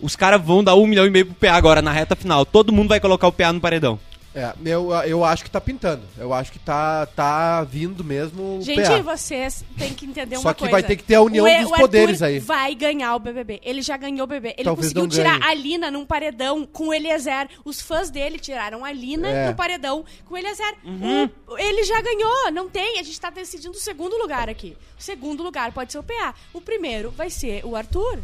[0.00, 2.44] Os caras vão dar um milhão e meio pro PA agora na reta final.
[2.44, 4.00] Todo mundo vai colocar o PA no paredão.
[4.34, 6.02] É, eu, eu acho que tá pintando.
[6.16, 9.02] Eu acho que tá, tá vindo mesmo o Gente, PA.
[9.02, 10.72] vocês têm que entender Só uma que coisa.
[10.72, 12.38] vai ter que ter a união O dos o Arthur poderes aí.
[12.38, 13.60] vai ganhar o BBB.
[13.62, 14.54] Ele já ganhou o BBB.
[14.56, 17.46] Ele Talvez conseguiu não tirar a Lina num paredão com o Eliezer.
[17.62, 19.48] Os fãs dele tiraram a Lina É.
[19.50, 20.76] no paredão com o Eliezer.
[20.82, 21.28] Uhum.
[21.48, 22.50] O- ele já ganhou.
[22.52, 22.98] Não tem.
[22.98, 24.74] A gente tá decidindo o segundo lugar aqui.
[24.98, 26.34] O segundo lugar pode ser o PA.
[26.54, 28.18] O primeiro vai ser o Arthur.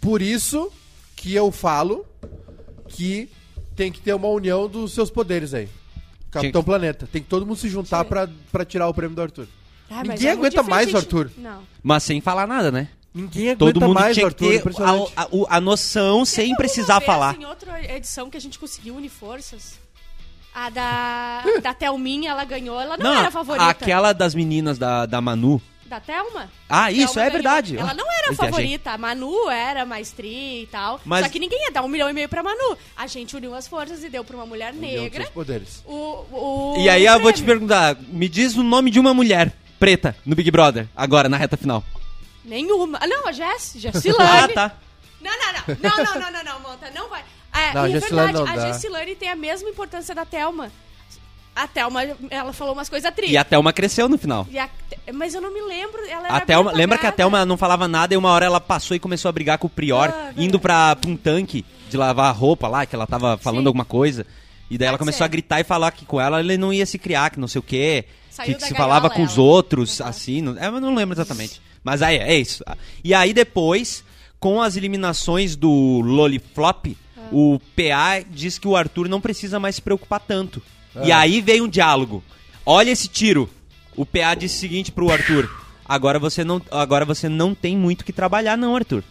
[0.00, 0.72] Por isso
[1.14, 2.04] que eu falo
[2.88, 3.30] que
[3.76, 5.68] tem que ter uma união dos seus poderes aí.
[6.30, 7.08] Capitão que- Planeta.
[7.10, 9.46] Tem que todo mundo se juntar pra, pra tirar o prêmio do Arthur.
[9.90, 11.30] Ah, Ninguém é aguenta mais o Arthur.
[11.36, 11.60] Não.
[11.82, 12.88] Mas sem falar nada, né?
[13.14, 14.62] Ninguém aguenta Todo mundo mais o tinha Arthur.
[14.62, 17.36] que ter a, a- a noção sem precisar vez falar.
[17.38, 19.78] Em outra edição que a gente conseguiu unir forças.
[20.54, 22.80] A da, da Thelminha, ela ganhou.
[22.80, 23.66] Ela não, era a favorita.
[23.68, 25.60] aquela das meninas da, da Manu.
[25.92, 26.50] Da Thelma?
[26.70, 27.32] Ah, isso, Thelma é ganhou.
[27.32, 27.76] verdade.
[27.76, 28.92] Ela não era a favorita.
[28.92, 30.98] A Manu era mais tri e tal.
[31.04, 32.78] Mas- Só que ninguém ia dar um milhão e meio pra Manu.
[32.96, 35.24] A gente uniu as forças e deu pra uma mulher negra.
[35.24, 35.82] seus poderes.
[35.84, 39.52] O, o E aí eu vou te perguntar, me diz o nome de uma mulher
[39.78, 41.84] preta no Big Brother, agora, na reta final.
[42.42, 42.96] Nenhuma.
[42.98, 43.74] Ah, não, a Jess.
[43.76, 44.54] Ah, Jessilane.
[44.54, 44.72] tá.
[45.20, 45.76] Não, não, não.
[45.78, 46.90] Não, não, não, não, não, Monta.
[46.94, 47.22] Não vai.
[47.54, 48.72] É, Não, e é Jessilane verdade, não a.
[48.72, 50.72] Jessilane tem a mesma importância da Thelma.
[51.54, 53.30] A Thelma, ela falou umas coisas tri.
[53.30, 54.46] E a Thelma cresceu no final.
[54.50, 54.68] E a-
[55.12, 56.00] mas eu não me lembro.
[56.06, 57.12] Ela era A Thelma, bem lembra que a.
[57.12, 59.70] Thelma não falava nada e uma hora ela passou e começou a brigar com o
[59.70, 63.36] Prior, Ah, indo pra, pra um tanque de lavar a roupa lá, que ela tava
[63.36, 63.66] falando Sim.
[63.66, 64.26] alguma coisa.
[64.70, 65.24] E daí ela começou ser.
[65.24, 67.58] a gritar e falar que com ela ele não ia se criar, que não sei
[67.58, 68.06] o quê.
[68.30, 69.42] Saiu que, se falava com os ela.
[69.42, 70.06] outros, Uhum.
[70.06, 70.40] assim.
[70.40, 71.60] Não, é, eu não lembro exatamente.
[71.84, 72.64] Mas aí, é isso.
[73.04, 74.02] E aí depois,
[74.40, 77.20] com as eliminações do Loliflop, Ah.
[77.30, 80.62] o PA diz que o Arthur não precisa mais se preocupar tanto.
[81.04, 82.22] E aí veio um diálogo.
[82.66, 83.48] Olha esse tiro.
[83.96, 85.50] O PA disse o seguinte pro Arthur:
[85.84, 89.02] agora você não, agora você não tem muito que trabalhar, não, Arthur.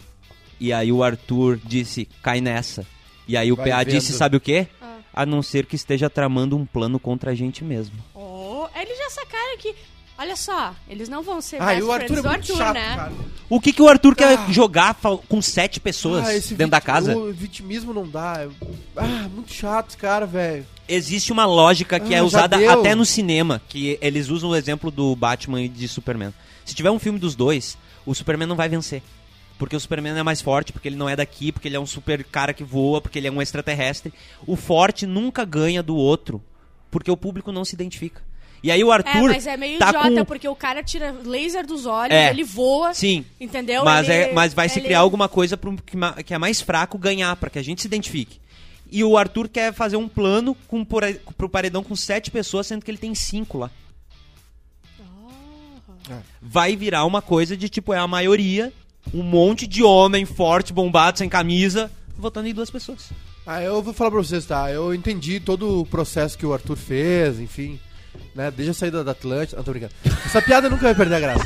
[0.60, 2.86] E aí o Arthur disse: cai nessa.
[3.28, 3.90] E aí o Vai PA vendo.
[3.90, 4.66] disse: sabe o quê?
[4.80, 4.96] Ah.
[5.14, 7.96] A não ser que esteja tramando um plano contra a gente mesmo.
[8.14, 9.74] Oh, eles já sacaram que.
[10.18, 12.96] Olha só, eles não vão ser Ah, best o Arthur friends é Arthur, chato, né?
[12.96, 13.12] cara.
[13.48, 14.46] O que, que o Arthur quer Ah.
[14.50, 17.16] jogar fa- com sete pessoas Ah, dentro da casa?
[17.16, 18.46] O vitimismo não dá.
[18.96, 20.64] Ah, muito chato esse cara, velho.
[20.94, 22.70] Existe uma lógica que Ah, é usada deu.
[22.70, 26.32] até no cinema, que eles usam o exemplo do Batman e de Superman.
[26.64, 29.02] Se tiver um filme dos dois, o Superman não vai vencer.
[29.58, 31.86] Porque o Superman é mais forte, porque ele não é daqui, porque ele é um
[31.86, 34.12] super cara que voa, porque ele é um extraterrestre.
[34.46, 36.42] O forte nunca ganha do outro,
[36.90, 38.20] porque o público não se identifica.
[38.62, 40.24] E aí o É, Arthur mas é meio tá idiota, com...
[40.24, 42.30] porque o cara tira laser dos olhos, É.
[42.30, 42.94] ele voa.
[42.94, 43.24] Sim.
[43.40, 43.84] Entendeu?
[43.84, 46.60] Mas, Ele- é, mas vai se ele- criar alguma coisa pro que que é mais
[46.60, 48.40] fraco ganhar, pra que a gente se identifique.
[48.92, 51.02] E o Arthur quer fazer um plano com, por,
[51.36, 53.70] pro paredão com sete pessoas, sendo que ele tem cinco lá.
[56.42, 58.70] Vai virar uma coisa de tipo, é a maioria,
[59.14, 63.10] um monte de homem forte, bombado, sem camisa, votando em duas pessoas.
[63.46, 64.70] Ah, eu vou falar pra vocês, tá?
[64.70, 67.80] Eu entendi todo o processo que o Arthur fez, enfim.
[68.34, 68.50] Né?
[68.50, 69.56] Desde a saída da Atlântica.
[69.56, 69.92] Não, tô brincando.
[70.24, 71.44] Essa piada nunca vai perder a graça.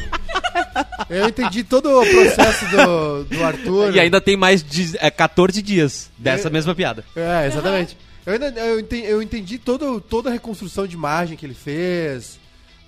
[1.11, 3.95] Eu entendi todo o processo do, do Arthur.
[3.95, 6.51] E ainda tem mais de, é, 14 dias dessa É.
[6.51, 7.05] mesma piada.
[7.15, 7.97] É, exatamente.
[8.25, 12.39] Eu, ainda, eu entendi, eu entendi todo, toda a reconstrução de imagem que ele fez,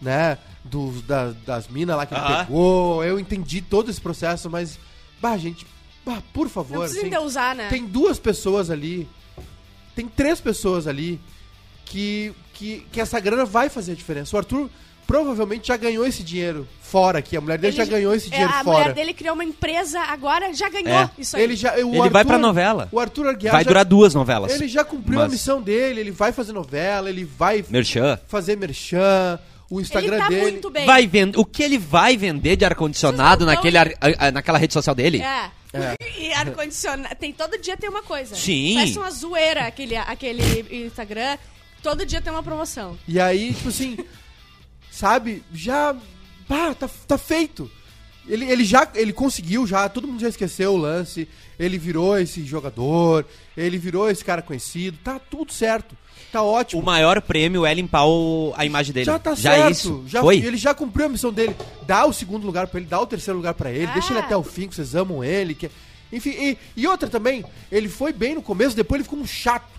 [0.03, 0.39] né?
[0.65, 2.45] Dos, da- das minas lá que ele Aham.
[2.45, 3.05] pegou.
[3.05, 4.79] Eu entendi todo esse processo, mas.
[5.21, 5.67] Bah, gente,
[6.05, 6.79] bah, por Não favor.
[6.81, 7.69] precisa assim, ainda usar, né?
[7.69, 9.09] tem duas pessoas ali.
[9.95, 11.21] Tem três pessoas ali
[11.85, 14.35] que, que, que essa grana vai fazer a diferença.
[14.35, 14.69] O Arthur
[15.07, 17.37] provavelmente já ganhou esse dinheiro fora aqui.
[17.37, 18.79] A mulher dele Ele já ganhou esse é, dinheiro a fora.
[18.81, 21.11] mulher dele criou uma empresa, agora já ganhou É.
[21.19, 21.43] isso aí.
[21.45, 22.89] Ele já, o Ele vai pra novela.
[22.93, 24.53] O Arthur Aguiar Vai já- durar duas novelas.
[24.53, 28.19] ele já cumpriu a Mas- missão dele, ele vai fazer novela, ele vai Merchan.
[28.29, 29.39] fazer merchan,
[29.71, 30.43] o Instagram ele tá dele.
[30.43, 30.85] muito bem.
[30.85, 31.39] Vai vender.
[31.39, 35.23] O que ele vai vender de ar-condicionado naquele ar- a- a- naquela rede social dele?
[35.23, 35.51] É.
[35.73, 35.95] É.
[36.19, 37.15] E ar-condicionado.
[37.17, 38.35] Tem todo dia tem uma coisa.
[38.35, 38.75] Sim.
[38.75, 41.39] Parece uma zoeira aquele, aquele Instagram.
[41.83, 42.99] Todo dia tem uma promoção.
[43.07, 43.97] E aí, tipo assim,
[44.91, 45.95] sabe, já.
[46.47, 47.71] Pá, tá, tá feito.
[48.27, 51.29] Ele, ele já ele conseguiu já, todo mundo já esqueceu o lance.
[51.59, 53.25] Ele virou esse jogador,
[53.57, 55.97] ele virou esse cara conhecido, tá tudo certo.
[56.31, 56.83] Tá ótimo.
[56.83, 59.07] O maior prêmio é limpar o- a imagem dele.
[59.07, 59.71] Já tá é certo.
[59.71, 60.05] isso.
[60.07, 60.37] Já, Foi?
[60.39, 61.57] Ele já cumpriu a missão dele.
[61.87, 63.93] Dá o segundo lugar pra ele, dá o terceiro lugar pra ele, Ah.
[63.95, 65.55] deixa ele até o fim, que vocês amam ele.
[65.55, 65.71] Que...
[66.13, 69.78] Enfim, e, e outra também, ele foi bem no começo, depois ele ficou um chato.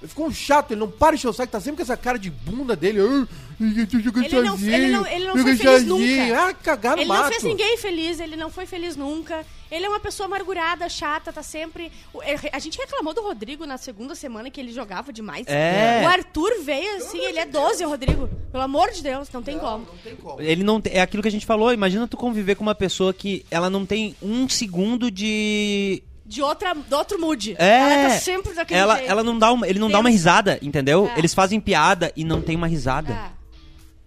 [0.00, 1.96] Ele ficou um chato, ele não para de encher o saco, tá sempre com essa
[1.96, 3.00] cara de bunda dele.
[3.00, 3.26] "Ah,
[3.78, 6.48] eu tô jogando Ele não- ele não- ele não foi feliz sozinho." nunca.
[6.48, 7.22] Ah, cagar no Ele mato.
[7.22, 9.46] não fez ninguém feliz, ele não foi feliz nunca.
[9.70, 11.90] Ele é uma pessoa amargurada, chata, tá sempre.
[12.22, 15.46] é, A gente reclamou do Rodrigo na segunda semana que ele jogava demais.
[15.48, 16.02] É.
[16.04, 18.28] O Arthur veio assim, ele é 12, Rodrigo.
[18.52, 19.86] Pelo amor de Deus, não tem como.
[19.86, 20.40] Não tem como.
[20.40, 21.72] Ele não tem- é aquilo que a gente falou.
[21.72, 26.02] Imagina tu conviver com uma pessoa que ela não tem um segundo de
[26.34, 27.54] De outra, do outro mood.
[27.58, 27.78] É.
[27.78, 29.10] Ela tá sempre daquele ela, jeito.
[29.10, 31.08] ela não dá uma, ele não Tem dá uma um- risada, entendeu?
[31.14, 31.18] É.
[31.18, 33.12] Eles fazem piada e não tem uma risada.
[33.14, 33.30] Ah,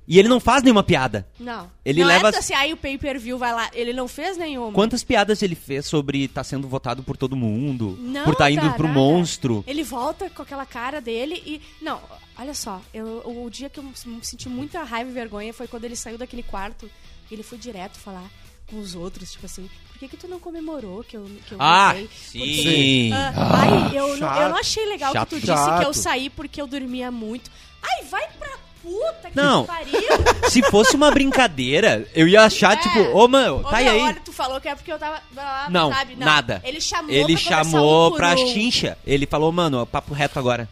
[0.10, 1.26] E ele não faz nenhuma piada.
[1.40, 1.70] não.
[1.86, 3.70] Ele não leva- É assim, aí o pay-per-view vai lá.
[3.74, 4.72] Ele não fez nenhuma.
[4.74, 7.98] Quantas piadas ele fez sobre estar sendo votado por todo mundo?
[8.02, 9.64] Não, por estar indo cara, pro monstro?
[9.68, 11.62] Ele volta com aquela cara dele e.
[11.82, 12.02] Não,
[12.38, 13.86] olha só, eu, o dia que eu
[14.22, 16.90] senti muita raiva e vergonha foi quando ele saiu daquele quarto
[17.30, 18.30] e ele foi direto falar
[18.70, 21.58] com os outros, tipo assim, por que, que tu não comemorou que eu, que eu
[21.60, 22.40] Ah, sim.
[22.40, 24.42] Porque, ah, ai, eu, não, chato.
[24.42, 25.30] eu não achei legal Chato.
[25.30, 25.94] que tu disse que eu Chato.
[25.94, 27.50] saí porque eu dormia muito.
[27.82, 28.50] Ai, vai pra
[28.84, 29.66] puta que Não.
[29.66, 30.00] pariu!
[30.50, 32.78] Se fosse uma brincadeira, eu ia achar, É.
[32.78, 34.02] tipo, ô, mano, Ô, tá meu, aí.
[34.02, 35.22] Olha, tu falou que é porque eu tava.
[35.36, 36.16] lá, Não, sabe?
[36.16, 36.62] nada.
[36.64, 38.48] Ele chamou Ele pra chamou um pra um.
[38.48, 38.98] chincha.
[39.06, 40.68] Ele falou, mano, papo reto agora.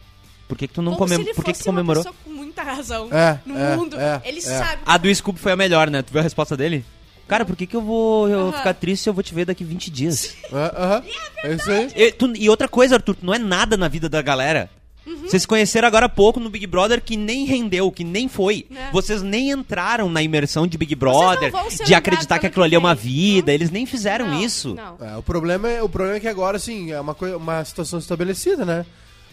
[0.46, 1.16] Por que, que tu não Como comem...
[1.16, 2.04] se ele Por que, que tu uma comemorou?
[2.04, 3.98] pessoa com muita razão É, no é, mundo.
[3.98, 4.42] é, ele é.
[4.42, 4.82] sabe.
[4.86, 6.02] A do Scooby foi a melhor, né?
[6.02, 6.84] Tu viu a resposta dele?
[7.28, 8.52] Cara, por que, que eu vou eu Aham.
[8.52, 10.34] ficar triste se eu vou te ver daqui 20 dias?
[10.52, 11.02] Ah, Aham.
[11.44, 11.90] É isso aí.
[11.96, 14.70] E, tu- e outra coisa, Arthur, tu não é nada na vida da galera.
[15.06, 15.18] Uhum.
[15.28, 18.66] Vocês se conheceram agora há pouco no Big Brother que nem rendeu, que nem foi.
[18.74, 18.90] É.
[18.90, 21.52] Vocês nem entraram na imersão de Big Brother,
[21.84, 23.46] de acreditar que aquilo ali é uma vida.
[23.52, 23.54] Não.
[23.54, 24.74] Eles nem fizeram Não, isso.
[24.74, 24.96] Não.
[25.00, 28.00] É, o, problema é, o problema é que agora, assim, é uma, coisa, uma situação
[28.00, 28.84] estabelecida, né?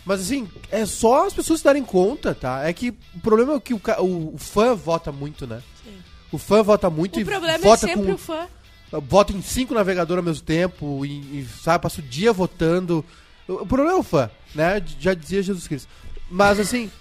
[0.05, 2.67] Mas, assim, é só as pessoas se darem conta, tá?
[2.67, 5.59] É que o problema é que o, o fã vota muito, né?
[5.83, 5.91] Sim.
[6.33, 8.47] O fã vota muito O e problema é vota sempre com, o fã.
[8.91, 13.05] Vota em cinco navegadores ao mesmo tempo e, e, sabe, passa o dia votando.
[13.47, 14.83] O, o problema é o fã, né?
[14.99, 15.87] Já dizia Jesus Cristo.
[16.31, 16.91] Mas, assim,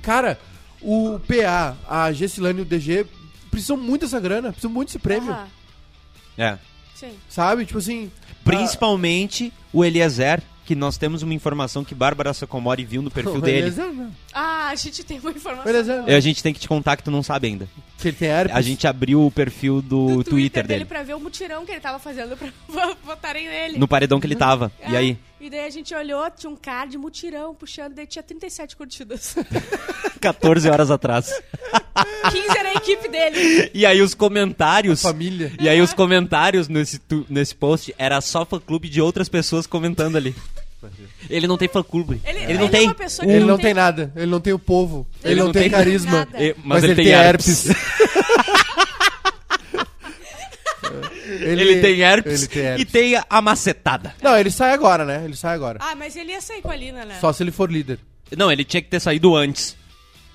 [0.00, 0.38] cara,
[0.80, 3.04] o PA, a Gessilane e o DG
[3.50, 5.48] precisam muito dessa grana, precisam muito desse prêmio, Aham,
[6.38, 6.58] É.
[6.94, 7.14] Sim.
[7.28, 7.66] sabe?
[7.66, 8.12] Tipo assim...
[8.44, 13.70] Principalmente o Eliezer, que nós temos uma informação que Bárbara Sacomori viu no perfil dele.
[13.70, 14.12] Beleza, né?
[14.34, 15.64] Ah, a gente tem uma informação.
[15.64, 16.04] Beleza.
[16.08, 17.68] E a gente tem que te contar que tu não sabe ainda.
[17.98, 18.56] Se ele tem herpes.
[18.56, 20.84] A gente abriu o perfil do, do Twitter, dele.
[20.84, 22.48] pra ver o mutirão que ele tava fazendo pra
[23.04, 23.78] votarem nele.
[23.78, 24.72] No paredão que ele tava.
[24.88, 25.18] E É, aí?
[25.40, 29.36] E daí a gente olhou, tinha um cara de mutirão puxando, daí tinha 37 curtidas.
[30.20, 31.30] 14 horas atrás.
[32.32, 33.70] 15 era a equipe dele.
[33.74, 35.02] E aí os comentários.
[35.02, 35.52] Família.
[35.60, 39.66] E aí os comentários nesse, tu- nesse post era só fã clube de outras pessoas
[39.66, 40.34] comentando ali.
[41.30, 42.20] Ele não tem fã clube.
[42.24, 42.86] Ele, Ele, ele não é tem.
[42.86, 44.12] uma pessoa que Ele não tem nada.
[44.16, 45.06] Ele não tem o povo.
[45.22, 46.10] Ele, não, tem, carisma.
[46.12, 46.42] nada.
[46.42, 47.66] E- Mas, ele, tem herpes.
[51.40, 52.82] Ele, tem herpes, Ele tem herpes.
[52.82, 54.14] e tem a macetada.
[54.22, 55.22] Não, ele sai agora, né?
[55.24, 55.78] Ele sai agora.
[55.82, 57.16] Ah, mas ele ia sair com a Lina, né?
[57.20, 57.98] Só se ele for líder.
[58.36, 59.76] Não, ele tinha que ter saído antes.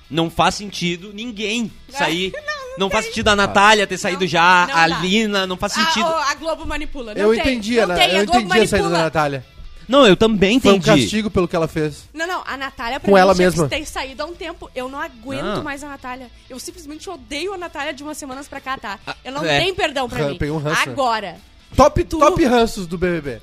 [0.09, 2.31] Não faz sentido ninguém sair.
[2.79, 3.11] Não, Não, não faz tem.
[3.13, 4.99] sentido a Natália ter saído já, não a dá.
[4.99, 6.05] Lina, não faz sentido.
[6.05, 7.13] Ah, oh, a Globo manipula.
[7.13, 7.95] Não eu tem, entendi, não Ana.
[7.95, 8.97] tem, Eu a Globo entendi a saída da.
[8.99, 9.45] Natália.
[9.89, 11.01] Não, eu também Foi um entendi.
[11.01, 12.07] castigo pelo que ela fez.
[12.13, 13.67] Não, não, a Natália pra Com mim ela tinha mesma.
[13.67, 14.69] que ter saído há um tempo.
[14.75, 15.63] Eu não aguento Não.
[15.63, 16.29] mais a Natália.
[16.49, 18.99] Eu simplesmente odeio a Natália de umas semanas pra cá, tá?
[19.25, 19.59] Eu não é.
[19.59, 20.37] tenho perdão pra Ran- mim.
[20.37, 20.89] peguei um ranço?
[20.89, 21.37] Agora.
[21.75, 23.41] Top, Tu- top ranços do BBB.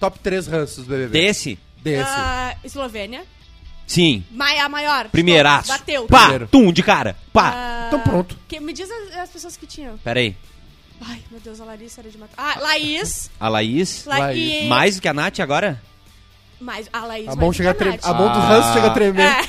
[0.00, 1.18] Top 3 ranços do BBB.
[1.20, 1.58] Desse?
[1.82, 2.10] Desse.
[2.10, 3.22] ah, Eslovênia.
[3.86, 4.24] Sim.
[4.30, 5.08] Mai- a maior.
[5.10, 5.68] Primeiraço.
[5.68, 6.06] Bateu.
[6.06, 6.48] Pá, Primeiro.
[6.48, 7.16] tum, de cara.
[7.32, 7.52] Pá.
[7.54, 8.38] Ah, Então pronto.
[8.48, 9.98] Que, me diz as, as pessoas que tinham.
[9.98, 10.34] Pera aí.
[11.00, 12.34] Ai, meu Deus, a Larissa era de matar.
[12.36, 13.30] Ah, Laís.
[13.38, 14.04] A Laís.
[14.06, 14.66] La Laís.
[14.68, 15.80] Mais do que a Nath agora?
[16.60, 17.28] Mais, a Laís.
[17.28, 18.46] A mão, do chega a que a mão do Ah.
[18.48, 19.26] ranço chega a tremer.
[19.26, 19.44] É.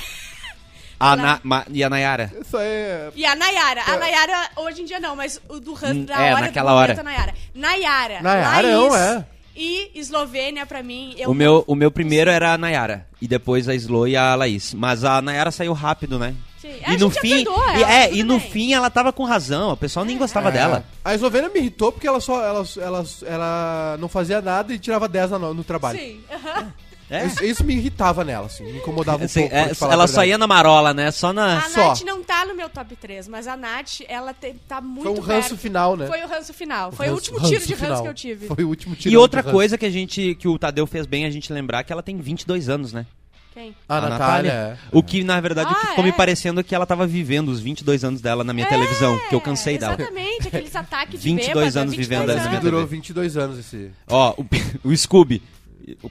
[0.99, 2.31] A Na- Ma- E a Nayara?
[2.41, 3.11] Isso aí é...
[3.15, 3.83] E a Nayara.
[3.85, 6.71] A Nayara, hoje em dia não, mas o do Hans Hum, da é, hora naquela
[6.71, 6.99] do hora.
[6.99, 7.33] a Nayara.
[7.53, 8.21] Nayara.
[8.21, 9.25] Nayara, Laís não, é.
[9.57, 13.05] E Eslovênia, pra mim, eu O meu, o meu primeiro era a Nayara.
[13.21, 14.73] E depois a Slo e a Laís.
[14.73, 16.33] Mas a Nayara saiu rápido, né?
[16.65, 16.79] Sim.
[16.87, 17.43] E A no fim.
[17.43, 17.47] e,
[17.81, 18.49] ela, é, e no bem.
[18.49, 19.71] fim ela tava com razão.
[19.71, 20.83] O pessoal nem gostava dela.
[21.03, 25.07] A Eslovênia me irritou porque ela só ela, ela, ela não fazia nada e tirava
[25.07, 25.99] 10 no, no trabalho.
[25.99, 26.21] Sim.
[26.31, 26.73] aham.
[27.07, 27.23] É.
[27.27, 28.63] Isso, isso me irritava nela, assim.
[28.63, 29.55] Me incomodava um Assim, pouco.
[29.55, 31.11] é, ela só ia na marola, né?
[31.11, 31.59] Só na.
[31.59, 31.89] A Só.
[31.89, 35.11] Nath não tá no meu top 3, mas a Nath, ela te- tá muito Foi
[35.11, 35.61] um ranço perto.
[35.61, 36.07] final, né?
[36.07, 36.91] Foi o ranço final.
[36.91, 38.01] Foi o Ranço- último tiro ranço de ranço final.
[38.01, 38.47] que eu tive.
[38.47, 40.33] Foi o último tiro E outra coisa que a gente.
[40.33, 43.05] que o Tadeu fez bem a gente lembrar que ela tem 22 anos, né?
[43.55, 43.73] Quem?
[43.89, 44.51] A, Natália.
[44.51, 44.77] é.
[44.91, 46.07] O que, na verdade, Ah, ficou é?
[46.07, 49.33] me parecendo é que ela tava vivendo os 22 anos dela na minha televisão, que
[49.33, 49.95] eu cansei dela.
[49.97, 52.61] Exatamente, aqueles ataques de 22 bêbada, anos 22 vivendo anos.
[52.61, 53.91] durou 22 anos esse...
[54.09, 54.45] Ó, o,
[54.91, 55.41] o Scooby.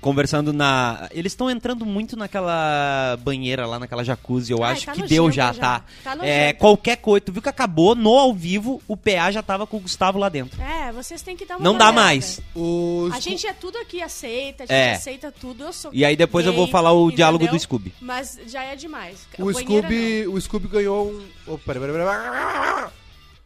[0.01, 1.09] Conversando na.
[1.11, 4.53] Eles estão entrando muito naquela banheira lá, naquela jacuzzi.
[4.53, 5.61] Eu Ai, acho tá que deu já, já.
[5.61, 5.85] tá?
[6.05, 7.21] Tá é, qualquer coisa.
[7.27, 10.29] Tu viu que acabou no ao vivo, o PA já tava com o Gustavo lá
[10.29, 10.61] dentro.
[10.63, 12.41] É, vocês têm que dar uma Não dá mais.
[12.55, 14.93] O A gente é tudo aqui aceita, a gente É.
[14.95, 15.65] aceita tudo.
[15.65, 17.17] Eu sou E aí depois eu gay, vou falar o entendeu?
[17.17, 17.93] diálogo do Scooby.
[18.01, 19.27] Mas já é demais.
[19.39, 21.27] O Scooby, o Scooby ganhou um.
[21.47, 22.85] Oh, peraí, peraí, peraí.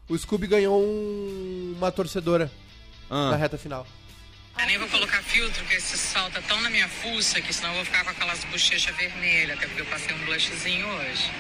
[0.09, 2.51] O Scooby ganhou um- uma torcedora
[3.11, 3.31] Ah.
[3.31, 3.87] na reta final.
[4.61, 7.71] Eu nem vou colocar filtro, porque esse sol tá tão na minha fuça que senão
[7.71, 11.31] eu vou ficar com aquelas bochechas vermelhas, até porque eu passei um blushzinho hoje.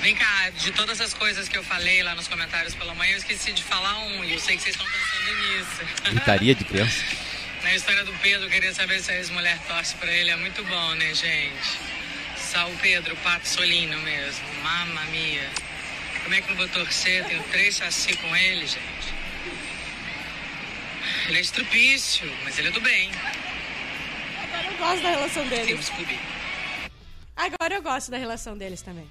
[0.00, 3.18] Vem cá, de todas as coisas que eu falei lá nos comentários pela manhã, eu
[3.18, 6.10] esqueci de falar um, e eu sei que vocês estão pensando nisso.
[6.10, 7.04] Gritaria de criança.
[7.62, 10.30] Na história do Pedro, eu queria saber se a ex-mulher torce pra ele.
[10.30, 11.96] É muito bom, né, gente?
[12.64, 14.54] O Pedro, Pato Solino mesmo.
[14.62, 15.46] Mamma mia.
[16.22, 17.22] Como é que não vou torcer?
[17.26, 19.05] Tenho três chassi com ele, gente.
[21.28, 23.10] Ele é estrupício, mas ele é do bem.
[24.42, 25.84] Agora eu gosto da relação deles.
[25.86, 26.18] Scooby.
[27.36, 29.06] Agora eu gosto da relação deles também.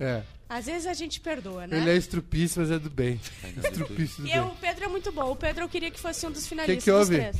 [0.00, 0.22] É.
[0.48, 1.76] Às vezes a gente perdoa, né?
[1.76, 3.20] Ele é estrupício, mas é do bem.
[3.62, 4.52] Estrupício do E eu- bem.
[4.52, 5.30] o Pedro é muito bom.
[5.32, 7.16] O Pedro eu queria que fosse um dos finalistas que dos houve?
[7.16, 7.36] três.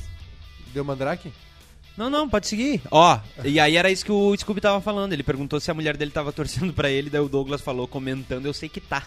[0.75, 1.33] Deu mandrake?
[1.97, 2.81] Não, não, pode seguir.
[2.91, 5.13] Ó, e aí era isso que o Scooby tava falando.
[5.15, 8.47] Ele perguntou se a mulher dele tava torcendo pra ele, daí o Douglas falou, comentando,
[8.47, 9.03] eu sei que tá.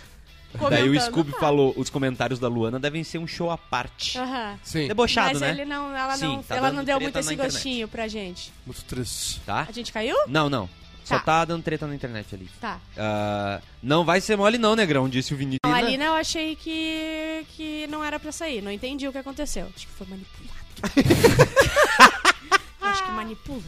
[0.70, 4.18] Daí o Scooby falou, os comentários da Luana devem ser um show à parte.
[4.18, 4.58] Aham.
[4.64, 4.88] Sim.
[4.88, 5.50] Debochado, Mas né?
[5.52, 7.54] ele não, ela Sim, não, tá ela dando não deu treta muito na esse internet.
[7.54, 8.52] gostinho pra gente.
[8.66, 9.42] Muito triste.
[9.46, 9.66] Tá?
[9.68, 10.16] A gente caiu?
[10.28, 10.70] Não, não.
[11.04, 11.24] Só Tá.
[11.24, 12.48] tá dando treta na internet ali.
[12.62, 12.80] Tá.
[12.98, 15.60] Ah, não vai ser mole não, Negrão, disse o Vinícius.
[15.66, 18.62] Não, a eu achei que, que não era pra sair.
[18.62, 19.68] Não entendi o que aconteceu.
[19.76, 20.62] Acho que foi manipulado.
[22.82, 23.66] Acho que manipulado.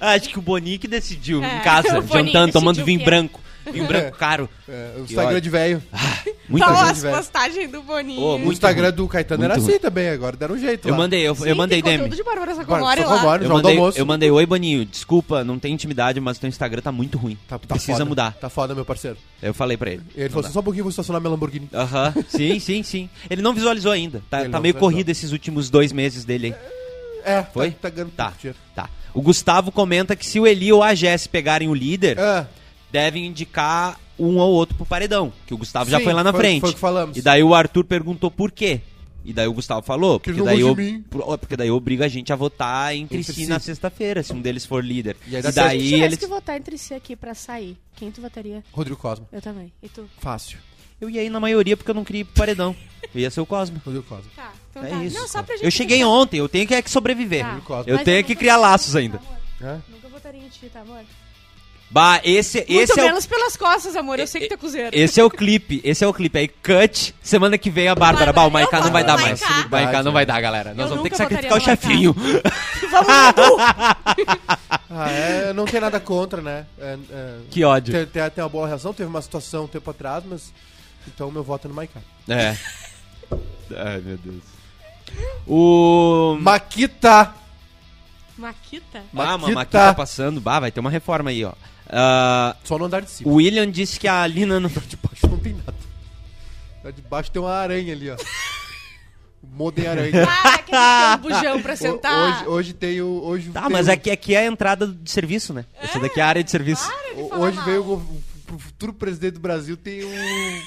[0.00, 2.98] Acho que o Boninho que decidiu É, em casa, o Boninho jantando, tomando decidiu vinho
[2.98, 3.06] que é.
[3.06, 3.40] branco.
[3.70, 4.48] Vinho branco caro.
[4.68, 5.82] É, o Instagram olha- de velho.
[6.48, 6.90] Muita Então, gente.
[6.90, 7.16] as velho.
[7.16, 8.20] postagens do Boninho.
[8.20, 8.96] Ô, O Instagram ruim.
[8.96, 9.70] do Caetano Muito era ruim.
[9.70, 10.98] assim também, agora deram um jeito Eu lá.
[10.98, 13.00] mandei, eu, Sim, eu mandei, conteúdo de Bárbara Sacomori.
[13.02, 16.92] Sacomori, Eu mandei, eu mandei, oi Boninho, desculpa, não tem intimidade, mas teu Instagram tá
[16.92, 17.38] muito ruim.
[17.48, 18.04] Tá, tá Precisa foda.
[18.04, 18.32] mudar.
[18.40, 19.16] Tá foda, meu parceiro.
[19.40, 20.02] Eu falei pra ele.
[20.14, 20.48] Ele Não falou dá.
[20.48, 21.68] assim, só um pouquinho, vou estacionar minha Lamborghini.
[21.72, 23.08] Aham, sim, sim, sim.
[23.30, 24.22] Ele não visualizou ainda.
[24.30, 26.54] Tá, tá meio corrido esses últimos dois meses dele aí.
[27.24, 27.70] É, Foi?
[27.70, 28.32] Tá, tá Tá,
[28.74, 28.90] tá.
[29.14, 32.46] O Gustavo comenta que se o Eli ou a Jess pegarem o líder, É,
[32.92, 35.32] devem indicar um ou outro pro paredão.
[35.46, 36.60] Que o Gustavo já Sim, foi lá na foi- frente.
[36.60, 37.16] foi o que falamos.
[37.16, 38.80] E daí o Arthur perguntou por quê.
[39.24, 42.32] E daí o Gustavo falou, Que porque não daí, pro- porque daí obriga a gente
[42.32, 43.46] a votar entre, Entre si, si.
[43.46, 45.16] na sexta-feira, se um deles for líder.
[45.28, 46.18] E aí E, dá Se a gente daí tivesse eles.
[46.18, 48.64] que votar entre si aqui pra sair, quem tu votaria?
[48.72, 49.26] Rodrigo Cosma.
[49.32, 49.72] Eu também.
[49.80, 50.08] E tu?
[50.18, 50.58] Fácil.
[51.00, 52.74] Eu ia ir na maioria porque eu não queria ir pro paredão.
[53.14, 53.80] Eu ia ser o Cosmo.
[53.84, 54.30] Rodrigo Cosma.
[54.36, 55.04] Tá, então É tá.
[55.04, 55.16] isso.
[55.18, 57.44] Não, só pra gente Eu cheguei ontem, eu tenho que é que sobreviver.
[57.44, 57.84] Tá.
[57.86, 59.18] Eu Mas tenho eu que criar laços ainda.
[59.18, 59.38] tá, amor?
[59.62, 59.82] Hã?
[59.88, 61.00] Nunca votaria em ti, tá, amor?
[61.92, 64.18] Bah, esse, Muito esse é o menos pelas costas, amor.
[64.18, 64.90] Eu sei que tu é cozeiro.
[64.92, 66.38] Esse é o clipe, esse é o clipe.
[66.38, 68.32] Aí, cut, semana que vem a Bárbara.
[68.32, 69.42] Bah, o Maiká não vai dar mais.
[69.70, 70.72] Maiká não vai dar, galera.
[70.72, 72.14] Nós Eu vamos ter que sacrificar o chefinho.
[72.90, 73.62] Vamos!
[74.94, 76.66] Ah, é, não tem nada contra, né?
[76.78, 77.94] É, é, Que ódio.
[77.94, 80.52] tem, tem, tem uma boa reação, teve uma situação um tempo atrás, mas.
[81.08, 81.98] Então meu voto é no Maiká.
[82.28, 82.54] É.
[83.74, 84.42] Ai, meu Deus.
[85.46, 86.36] O...
[86.42, 87.32] Maquita!
[88.36, 89.02] Maquita?
[89.12, 89.48] Bah, Maquita.
[89.48, 90.42] Mama, aqui tá passando.
[90.42, 91.52] Bah, vai ter uma reforma aí, ó.
[91.92, 93.30] Ah, Só no andar de cima.
[93.30, 94.68] o William disse que a Lina não...
[94.70, 95.74] De baixo não tem nada.
[96.82, 98.16] Lá de baixo tem uma aranha ali, ó.
[99.54, 100.26] Modem aranha.
[100.26, 102.38] Ah, que tem um bujão pra sentar.
[102.38, 103.22] Hoje, hoje tem o.
[103.24, 105.64] Hoje Tá, tem mas o- aqui, aqui é a entrada de serviço, né?
[105.80, 106.86] Essa daqui é a área de serviço.
[106.88, 107.64] Para de Hoje mal.
[107.66, 108.22] veio o,
[108.54, 110.62] o futuro presidente do Brasil tem um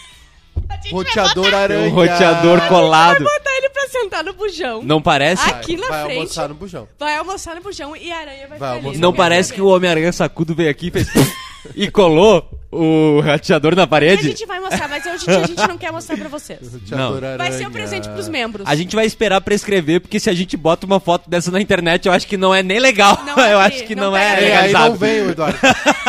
[0.91, 1.87] roteador aranha.
[1.89, 3.23] um roteador colado.
[3.23, 4.81] Vai botar ele pra sentar no bujão.
[4.83, 5.49] Não parece?
[5.49, 6.17] Aqui na vai frente.
[6.17, 6.87] almoçar no bujão.
[6.99, 8.97] Vai almoçar no bujão e a aranha vai, Vai ficar.
[8.97, 11.07] Não parece que o Homem-Aranha sacudo veio aqui e fez...
[11.75, 14.23] e colou o roteador na E a parede?
[14.23, 16.59] gente vai mostrar, mas hoje a gente não quer mostrar pra vocês.
[16.91, 17.15] Não.
[17.15, 17.37] aranha.
[17.37, 18.67] Vai ser um presente pros membros.
[18.67, 22.05] A gente vai esperar prescrever, porque se a gente bota uma foto dessa na internet,
[22.05, 23.21] eu acho que não é nem legal.
[23.25, 24.89] Não é eu acho que não não, é pega É, aí legalizado.
[24.89, 25.57] não vem o Eduardo.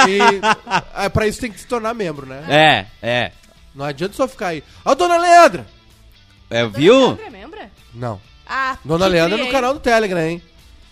[0.09, 2.45] E é, pra isso tem que se tornar membro, né?
[3.03, 3.31] É, é.
[3.77, 4.65] Não adianta só ficar aí.
[4.85, 5.67] Ó, Dona Leandra!
[6.49, 6.99] Dona É, viu?
[7.09, 7.71] Leandra, lembra?
[7.95, 8.21] Não.
[8.49, 10.43] Ah, Dona Leandra é no canal do Telegram, hein?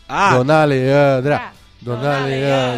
[0.09, 1.37] Ah, Dona Leandra.
[1.37, 2.29] Ah, Dona, Dona Leandra.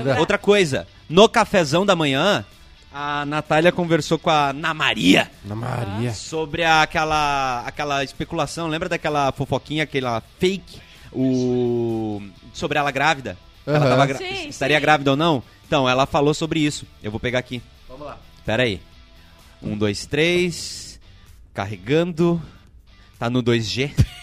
[0.04, 0.20] Leandra.
[0.20, 0.86] outra coisa.
[1.08, 2.44] No cafezão da manhã,
[2.92, 6.12] a Natália conversou com a Ana Maria Ana Maria.
[6.14, 8.68] sobre aquela, aquela especulação.
[8.68, 10.80] Lembra daquela fofoquinha, aquela fake?
[11.12, 12.22] O...
[12.52, 13.36] Sobre ela grávida?
[13.66, 13.88] Ela Aham.
[13.88, 14.82] tava gra- Sim, estaria sim.
[14.82, 15.42] grávida ou não?
[15.66, 16.86] Então, ela falou sobre isso.
[17.02, 17.60] Eu vou pegar aqui.
[17.88, 18.18] Vamos lá.
[18.44, 18.80] Pera aí.
[19.62, 21.00] Um, dois, três.
[21.54, 22.42] Carregando.
[23.18, 23.92] Tá no 2G.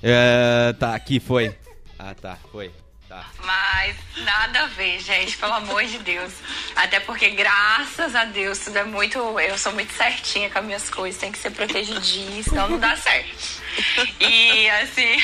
[0.00, 1.52] É, tá, aqui foi.
[1.98, 2.70] Ah, tá, foi.
[3.08, 3.24] Tá.
[3.42, 6.32] Mas nada a ver, gente, pelo amor de Deus.
[6.76, 9.18] Até porque, graças a Deus, tudo é muito.
[9.40, 12.94] Eu sou muito certinha com as minhas coisas, tem que ser protegidinha, senão não dá
[12.96, 13.62] certo.
[14.20, 15.16] E assim,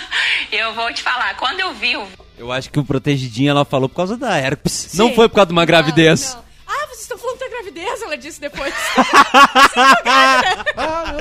[0.52, 2.06] eu vou te falar, quando eu vi o
[2.38, 4.72] Eu acho que o protegidinho ela falou por causa da herpes.
[4.72, 4.98] Sim.
[4.98, 6.34] Não foi por causa de uma gravidez.
[6.34, 6.51] Não, não.
[6.74, 8.72] Ah, vocês estão falando da gravidez, ela disse depois.
[10.74, 11.18] Ah, não.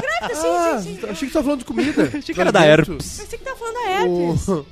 [0.00, 1.10] grávida, sim, Ah, sim, sim.
[1.10, 2.10] achei que tava falando de comida.
[2.18, 3.18] Achei que era da herpes.
[3.20, 4.48] Pensei que tava falando da herpes.
[4.48, 4.66] O...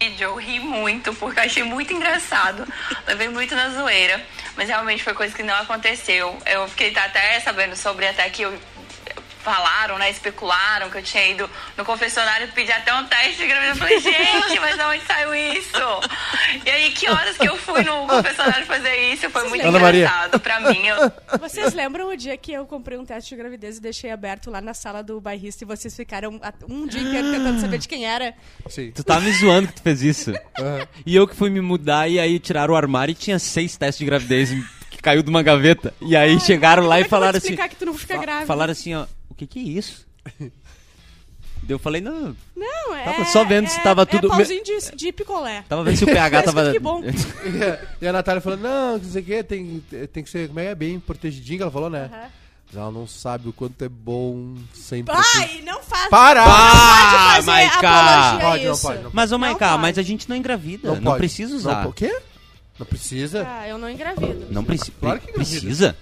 [0.00, 2.66] vídeo, eu ri muito, porque eu achei muito engraçado.
[3.06, 4.22] Levei muito na zoeira,
[4.56, 6.36] mas realmente foi coisa que não aconteceu.
[6.46, 8.52] Eu fiquei até sabendo sobre até que eu
[9.46, 13.76] falaram, né, especularam que eu tinha ido no confessionário pedir até um teste de gravidez.
[13.76, 15.78] Eu falei, gente, mas de onde saiu isso?
[16.64, 19.30] E aí, que horas que eu fui no confessionário fazer isso?
[19.30, 20.00] Foi muito Ana Maria.
[20.06, 20.84] engraçado pra mim.
[20.84, 24.50] Eu, Vocês lembram o dia que eu comprei um teste de gravidez e deixei aberto
[24.50, 28.04] lá na sala do bairrista e vocês ficaram um dia inteiro tentando saber de quem
[28.04, 28.34] era?
[28.68, 28.90] Sim.
[28.90, 30.32] Tu tá me zoando que tu fez isso.
[30.58, 30.88] Aham.
[31.06, 34.00] E eu que fui me mudar e aí tiraram o armário e tinha seis testes
[34.00, 34.50] de gravidez
[34.90, 35.94] que caiu de uma gaveta.
[36.00, 37.46] E aí chegaram lá e é que eu vou falaram te assim.
[37.54, 38.46] explicar que tu não fica grávida?
[38.46, 40.06] Falaram assim, ó, que que é isso?
[41.68, 43.02] Eu falei, não, Não, é.
[43.04, 45.64] Tava só vendo se tava tudo- É pauzinho de, de picolé.
[45.68, 46.70] tava vendo se o pH tava.
[46.72, 47.02] Que bom.
[47.02, 50.46] E a- E a Natália falando, não, não sei o que, tem, tem que ser,
[50.48, 52.30] como é que é, bem protegidinho, que ela falou, né?
[52.68, 55.40] Mas ela não sabe o quanto é bom sem proteger.
[55.50, 56.08] Ai, não faz.
[56.08, 56.44] Para!
[56.44, 58.38] Não pode fazer Maiká!
[58.40, 60.88] Pode, não pode, não Mas, ô Não Maiká, mas a gente não engravida.
[60.94, 61.18] Não, pode.
[61.18, 61.82] precisa Não usar.
[61.84, 62.16] po- O quê?
[62.78, 63.46] Não precisa?
[63.48, 64.46] Ah, eu não engravido.
[64.50, 65.60] Não preci Claro que engravida.
[65.60, 65.96] precisa.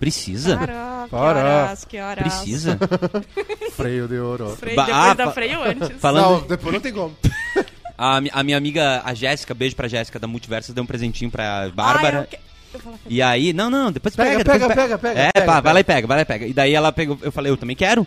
[0.00, 0.56] Precisa.
[0.56, 2.24] Para, que horas, que horas.
[2.24, 2.78] Precisa.
[3.76, 4.56] Freio de ouro.
[4.56, 5.90] Freio, Ba- depois ah, da fa- freio antes.
[6.00, 7.14] Falando, Não, depois não tem como.
[7.96, 11.30] a, mi- a minha amiga, a Jéssica, beijo pra Jéssica da Multiverso, deu um presentinho
[11.30, 12.20] pra Ah, Bárbara.
[12.20, 12.38] eu que-
[12.72, 12.96] eu fazer.
[13.08, 15.60] E aí, não, não, depois Pega, pega, depois pega, pega, pega, É, pega, pá, pega.
[15.62, 16.46] vai lá e pega, vai lá e pega.
[16.46, 18.06] E daí ela pegou, eu falei, eu também quero.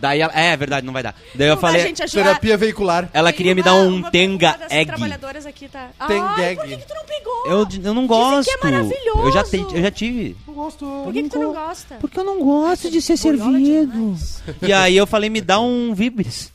[0.00, 1.14] Daí ela, é, é verdade, não vai dar.
[1.34, 3.10] Daí eu Não dá, falei, gente, ajuda- Terapia veicular.
[3.12, 4.86] ela queria me dar um uma- tenga uma das egg.
[4.86, 5.90] trabalhadoras aqui tá.
[6.08, 6.76] Tenga Ai, por egg.
[6.76, 7.46] que, que tu não pegou?
[7.46, 8.44] Eu, eu não Dizem gosto.
[8.50, 9.18] que é maravilhoso.
[9.24, 10.36] Eu já, te, eu já tive.
[10.46, 10.84] Não gosto.
[11.04, 11.94] Por que, que tu não gosta?
[12.00, 13.92] Porque eu não gosto de ser boiola servido.
[13.92, 14.42] demais.
[14.62, 16.52] E aí eu falei, me dá um Vibres.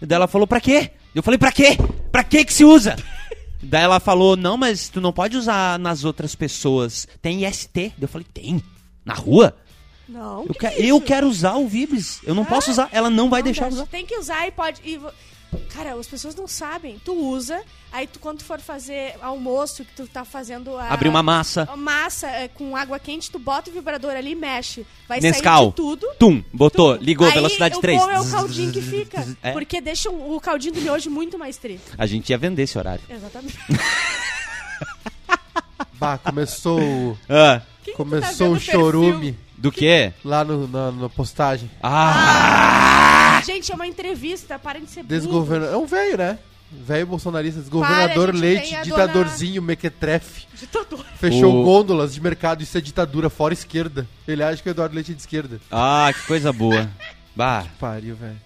[0.00, 0.90] E daí ela falou, pra quê?
[1.14, 1.76] Eu falei, pra quê?
[2.10, 2.96] Pra quê que se usa?
[3.62, 7.06] daí ela falou, não, mas tu não pode usar nas outras pessoas.
[7.22, 7.70] Tem IST.
[7.74, 8.62] Daí eu falei, tem?
[9.04, 9.56] Na rua?
[10.08, 10.42] Não.
[10.42, 12.20] Eu, que que- é eu quero usar o Vibres.
[12.24, 12.88] Eu não posso usar.
[12.92, 13.76] Ela não vai Não deixar deixa.
[13.76, 13.86] usar.
[13.86, 14.80] Tem que usar e pode.
[14.84, 15.10] e vo-
[15.74, 16.98] Cara, as pessoas não sabem.
[17.04, 20.88] Tu usa, aí tu quando tu for fazer almoço, que tu tá fazendo a...
[20.88, 21.68] Abrir uma massa.
[21.76, 24.86] massa é, com água quente, tu bota o vibrador ali e mexe.
[25.06, 25.68] Vai sair Nescau.
[25.68, 26.06] de tudo.
[26.18, 27.02] Tum, botou, Tum.
[27.04, 28.00] ligou, Aí, velocidade o 3.
[28.00, 29.26] bom é o caldinho que fica.
[29.42, 29.52] É.
[29.52, 31.78] Porque deixa o o caldinho do miojo muito mais tri.
[31.98, 33.02] A gente ia vender esse horário.
[33.10, 33.58] Exatamente.
[35.94, 39.34] Bah, começou, o- Ah, Quem que começou tá o vendo perfil?
[39.62, 40.12] Do quê?
[40.24, 41.70] lá no, na, na postagem.
[41.82, 43.40] Ah!
[43.44, 45.22] Gente, é uma entrevista, parem de ser burros.
[45.22, 45.74] Desgovernador.
[45.74, 46.38] É um velho, né?
[46.70, 47.60] Velho bolsonarista.
[47.60, 50.46] Desgovernador Para, leite, ditadorzinho, mequetrefe.
[50.58, 51.04] Ditador.
[51.16, 52.62] Fechou O- gôndolas de mercado.
[52.62, 54.06] Isso é ditadura, fora esquerda.
[54.26, 55.60] Ele acha que o Eduardo Leite é de esquerda.
[55.70, 56.88] Ah, que coisa boa.
[57.36, 58.38] Bah, Pariu, velho.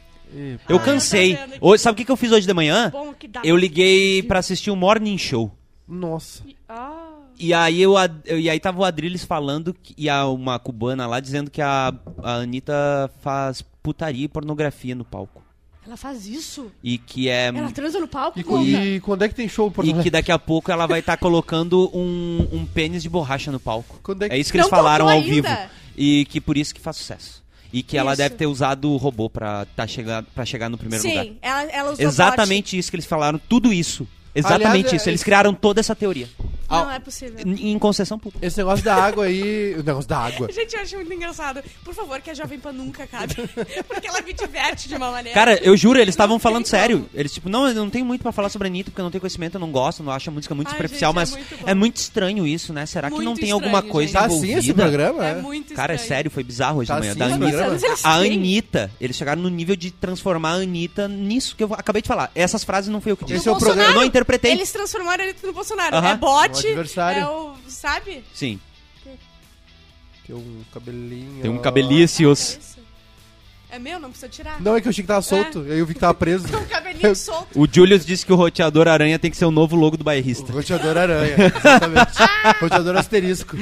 [0.68, 1.36] Eu cansei.
[1.36, 1.46] tá.
[1.60, 2.90] Hoje, sabe o que que eu fiz hoje de manhã?
[2.90, 3.40] Bom que dá.
[3.44, 5.56] Eu liguei pra assistir o Morning Show.
[5.86, 6.42] Nossa.
[6.68, 6.95] Ah,
[7.38, 7.94] E aí, eu,
[8.38, 11.92] e aí tava o Adrilles falando, que, e a, uma cubana lá, dizendo que a,
[12.22, 15.42] a Anitta faz putaria e pornografia no palco.
[15.86, 16.72] ela faz isso?
[16.82, 17.48] E que é...
[17.48, 18.38] Ela transa no palco?
[18.60, 21.00] E, e quando é que tem show por E que daqui a pouco ela vai
[21.00, 24.00] estar colocando um, um pênis de borracha no palco.
[24.02, 25.30] Quando é que- É isso que eles Não falaram ao ainda.
[25.30, 25.48] vivo.
[25.96, 27.44] E que por isso que faz sucesso.
[27.72, 28.18] E que ela Isso.
[28.18, 31.24] deve ter usado o robô pra, tá chegar, pra chegar no primeiro lugar.
[31.24, 34.06] Sim, ela, ela usou Exatamente isso que eles falaram, tudo isso.
[34.34, 35.08] Exatamente Aliás, é- isso.
[35.10, 36.28] Eles criaram toda essa teoria.
[36.70, 37.38] Não é possível.
[37.46, 38.44] Em, concessão pública.
[38.46, 39.74] Esse negócio da água aí.
[39.78, 40.48] O negócio da água.
[40.52, 41.62] Gente, eu acho muito engraçado.
[41.84, 43.34] Por favor, que a Jovem Pan nunca acabe.
[43.88, 45.34] Porque ela me diverte de uma maneira.
[45.38, 46.98] Cara, eu juro, eles estavam falando sério.
[46.98, 47.10] como.
[47.14, 49.10] Eles, tipo, não, eu não tenho muito pra falar sobre a Anitta, porque eu não
[49.10, 51.30] tenho conhecimento, eu não gosto, não acho a música muito Ai, superficial, gente, é mas
[51.32, 51.70] muito bom.
[51.70, 52.86] é muito estranho isso, né?
[52.86, 54.20] Será que Muito não tem estranho, alguma coisa gente.
[54.20, 54.58] Tá envolvida?
[54.58, 55.26] assim esse programa?
[55.26, 55.34] é é?
[55.36, 57.12] muito Cara, é sério, foi bizarro hoje Tá de manhã.
[57.12, 57.98] assim Da Anitta.
[58.04, 58.14] A.
[58.16, 62.30] Anitta, eles chegaram no nível de transformar a Anitta nisso que eu acabei de falar.
[62.34, 63.38] Essas frases não fui eu que disse.
[63.40, 64.52] Esse é o programa- Eu não interpretei.
[64.52, 65.96] Eles transformaram ele no Bolsonaro.
[65.96, 67.22] É bote, Um adversário.
[67.22, 67.54] é o...
[67.68, 68.24] Sabe?
[68.34, 68.60] Sim.
[70.26, 71.42] Tem um cabelinho.
[71.42, 72.76] Tem um cabelícios.
[72.82, 72.86] É.
[73.68, 74.60] É meu, não precisa tirar.
[74.60, 75.60] Não, é que eu achei que tava solto.
[75.68, 76.46] Aí eu vi que tava preso.
[76.48, 77.48] Tem um cabelinho solto.
[77.60, 80.52] O Julius disse que o roteador aranha tem que ser o novo logo do bairrista.
[80.52, 81.34] Roteador aranha.
[81.36, 82.12] Exatamente.
[82.62, 83.56] Roteador asterisco.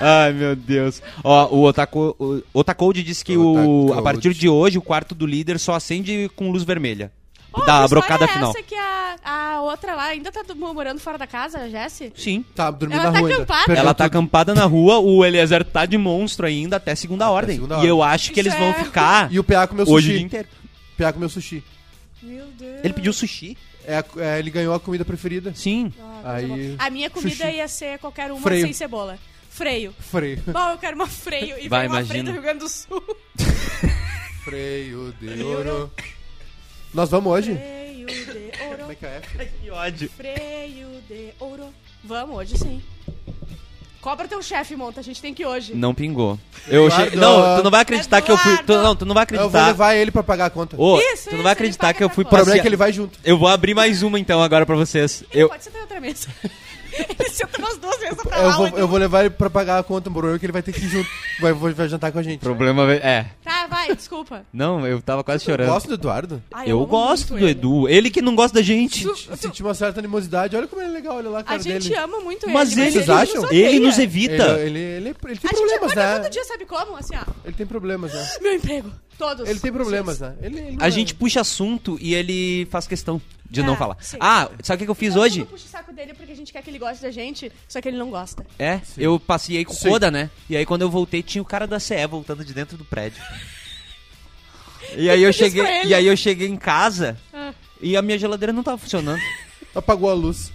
[0.00, 1.02] Ai, meu Deus.
[1.22, 2.16] Ó, o Otaco,
[2.52, 3.98] o disse que o, Otacode.
[3.98, 7.12] a partir de hoje o quarto do líder só acende com luz vermelha.
[7.52, 8.50] Oh, da brocada é final.
[8.50, 12.12] essa que a, a outra lá ainda tá morando fora da casa, a Jessie?
[12.16, 12.44] Sim.
[12.54, 13.72] Tá dormindo Ela na tá rua acampada?
[13.74, 17.56] Ela tá acampada na rua, o Eliezer tá de monstro ainda até segunda ordem.
[17.56, 17.90] segunda e ordem.
[17.90, 20.12] eu acho que Isso eles vão é- ficar E o PA comeu hoje o dia
[20.14, 20.24] sushi.
[20.24, 20.48] inteiro.
[20.94, 21.64] O PA comeu sushi.
[22.22, 22.80] Meu Deus.
[22.84, 23.56] Ele pediu sushi?
[23.84, 25.52] É, é, ele ganhou a comida preferida.
[25.54, 25.92] Sim.
[26.22, 26.76] Ah, Aí.
[26.78, 27.56] A minha comida sushi.
[27.56, 28.62] ia ser qualquer uma Freio.
[28.66, 29.18] sem cebola.
[29.48, 29.92] Freio.
[29.98, 30.40] Freio.
[30.46, 31.56] Bom, eu quero uma freio.
[31.58, 32.24] E Vai, vai, uma freio imagina.
[32.24, 33.02] do Rio Grande do Sul.
[34.44, 35.90] Freio de ouro.
[36.92, 37.54] Nós vamos hoje?
[37.54, 38.92] Freio de Como ouro.
[38.92, 39.20] é que é?
[39.62, 40.10] Que ódio.
[40.16, 41.64] Freio de ouro.
[42.04, 42.82] Vamos, hoje sim.
[44.00, 45.00] Cobra teu chefe, monta.
[45.00, 45.74] A gente tem que ir hoje.
[45.74, 46.38] Não pingou.
[46.66, 47.10] Eu Eduardo.
[47.10, 47.16] che...
[47.16, 48.56] Não, tu não vai acreditar que eu fui.
[48.56, 48.82] Tu, Eduardo.
[48.82, 49.66] não, tu não vai Eu vou acreditar.
[49.66, 50.74] levar ele pra pagar a conta.
[50.80, 52.50] Ô, Isso, tu não isso, vai ele acreditar paga que eu fui O problema é
[52.52, 53.18] passear- que ele vai junto.
[53.22, 55.22] Eu vou abrir mais uma então agora pra vocês.
[55.30, 56.28] Ele Eu, pode sentar em outra mesa.
[56.92, 58.56] Ele senta umas duas vezes pra Eu lá.
[58.56, 60.60] vou, eu vou levar ele pra pagar a conta, o problema é que ele vai
[60.60, 61.08] ter que ir junto.
[61.40, 62.40] Vai, vai, vai jantar com a gente.
[62.40, 63.26] problema é.
[63.44, 64.44] Tá, vai, desculpa.
[64.52, 65.68] Não, eu tava quase Eu chorando.
[65.68, 66.42] gosto do Eduardo.
[66.52, 67.50] Ai, Eu amo gosto do ele.
[67.50, 67.88] Edu.
[67.88, 69.02] Ele que não gosta da gente.
[69.04, 70.56] Tu- Eu Senti uma certa animosidade.
[70.56, 71.94] Olha como ele é legal, olha lá a A cara gente dele.
[71.96, 72.52] ama muito ele.
[72.52, 73.42] Mas ele, Vocês acham?
[73.42, 74.44] nos ele nos Ele, evita.
[74.60, 76.18] ele, ele, ele tem A problemas, né?
[76.20, 76.96] todo dia, sabe como?
[76.96, 77.30] Assim, ó.
[77.44, 78.28] Ele tem problemas, né?
[78.40, 78.90] Meu emprego.
[79.18, 79.48] Todos.
[79.48, 80.34] Ele tem problemas, né?
[80.40, 83.96] Ele, ele A é- gente puxa assunto e ele faz questão de É, não falar.
[84.00, 84.16] sim.
[84.20, 85.40] Ah, sabe o que eu fiz Todo hoje?
[85.40, 87.80] mundo puxa o saco dele porque a gente quer que ele goste da gente, só
[87.82, 88.46] que ele não gosta.
[88.58, 89.88] É, eu passei com o Sim.
[89.90, 90.30] Koda, né?
[90.48, 93.20] E aí quando eu voltei tinha o cara da CE voltando de dentro do prédio.
[94.96, 97.52] E aí eu cheguei, e aí eu cheguei em casa Ah.
[97.80, 99.20] e a minha geladeira não tava funcionando.
[99.74, 100.52] Apagou a luz.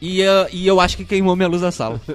[0.00, 2.00] E, ah, e eu acho que queimou minha luz da sala.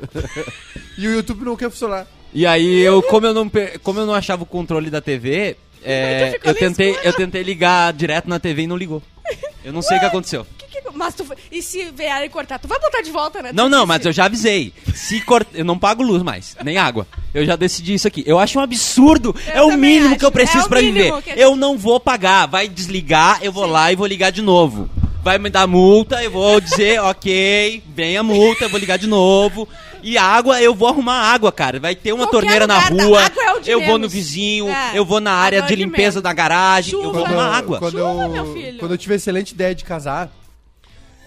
[0.95, 2.05] E o YouTube não quer funcionar.
[2.31, 3.49] E aí eu, como eu não,
[3.81, 7.07] como eu não achava o controle da TV, é, tu ficou eu tentei, escuro.
[7.07, 9.01] eu tentei ligar direto na TV e não ligou.
[9.63, 10.45] Eu não sei o que aconteceu.
[10.57, 11.25] Que que- Mas tu.
[11.51, 12.59] E se vier e cortar?
[12.59, 13.51] Tu vai botar de volta, né?
[13.53, 13.87] Não, Tu não, disse.
[13.87, 14.73] mas eu já avisei.
[14.93, 15.47] Se cort...
[15.53, 17.07] Eu não pago luz mais, nem água.
[17.33, 18.23] Eu já decidi isso aqui.
[18.27, 19.35] Eu acho um absurdo.
[19.47, 21.21] Eu é o também mínimo que eu preciso É o pra viver.
[21.21, 22.45] que- Eu não vou pagar.
[22.47, 24.89] Vai desligar, eu vou lá e vou ligar de novo.
[25.23, 29.07] Vai me dar multa, eu vou dizer, ok, vem a multa, eu vou ligar de
[29.07, 29.67] novo.
[30.03, 31.79] E água, eu vou arrumar água, cara.
[31.79, 33.23] Vai ter uma Qualquer torneira na rua.
[33.23, 34.11] água é o de eu vou no menos.
[34.13, 36.23] vizinho, É, eu vou na área de é de limpeza menos.
[36.23, 37.25] da garagem, eu vou Chuva.
[37.25, 37.79] arrumar água.
[37.79, 38.79] Quando Chuva, eu, meu filho.
[38.79, 40.29] Quando eu tive a excelente ideia de casar.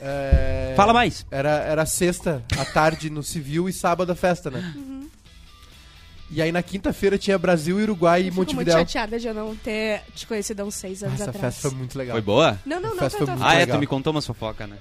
[0.02, 1.24] é, Fala mais.
[1.30, 4.74] Era, era sexta à tarde no civil e sábado a festa, né?
[4.76, 4.95] Uhum.
[6.30, 8.78] E aí na quinta-feira tinha Brasil, Uruguai e Eu fico muito Montevideo.
[8.80, 11.54] chateada de eu não ter te conhecido há uns seis anos Essa atrás.
[11.54, 12.14] festa foi muito legal.
[12.14, 12.58] Foi boa?
[12.66, 13.10] Não, não, A não.
[13.10, 13.76] foi foi Ah, é, legal.
[13.76, 14.76] tu me contou umas fofocas, né?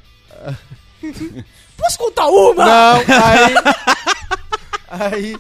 [1.78, 2.66] Posso contar uma?
[2.66, 2.98] Não,
[4.90, 4.90] aí.
[4.90, 5.36] aí.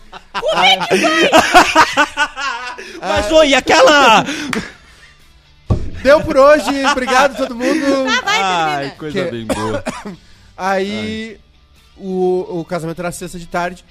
[3.01, 4.23] Mas, oi, e aquela...
[6.03, 7.85] Deu por hoje, obrigado todo mundo.
[8.09, 9.83] Ah, vai, Ai, coisa Que- bem boa.
[10.55, 11.39] Aí
[11.97, 13.83] o, o casamento era sexta de tarde.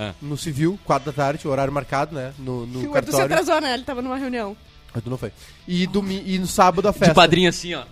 [0.00, 0.14] Ah.
[0.22, 2.32] No civil, quatro da tarde, horário marcado, né?
[2.38, 3.24] No, no O Edu se cartório.
[3.26, 3.74] atrasou, né?
[3.74, 4.56] Ele tava numa reunião.
[4.96, 5.32] Edu não foi.
[5.66, 7.08] E, domi e no sábado a festa.
[7.08, 7.82] De padrinho assim, ó.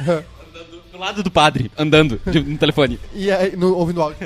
[0.00, 2.98] Andando do lado do padre, andando de- no telefone.
[3.14, 4.18] E aí, no, ouvindo áudio.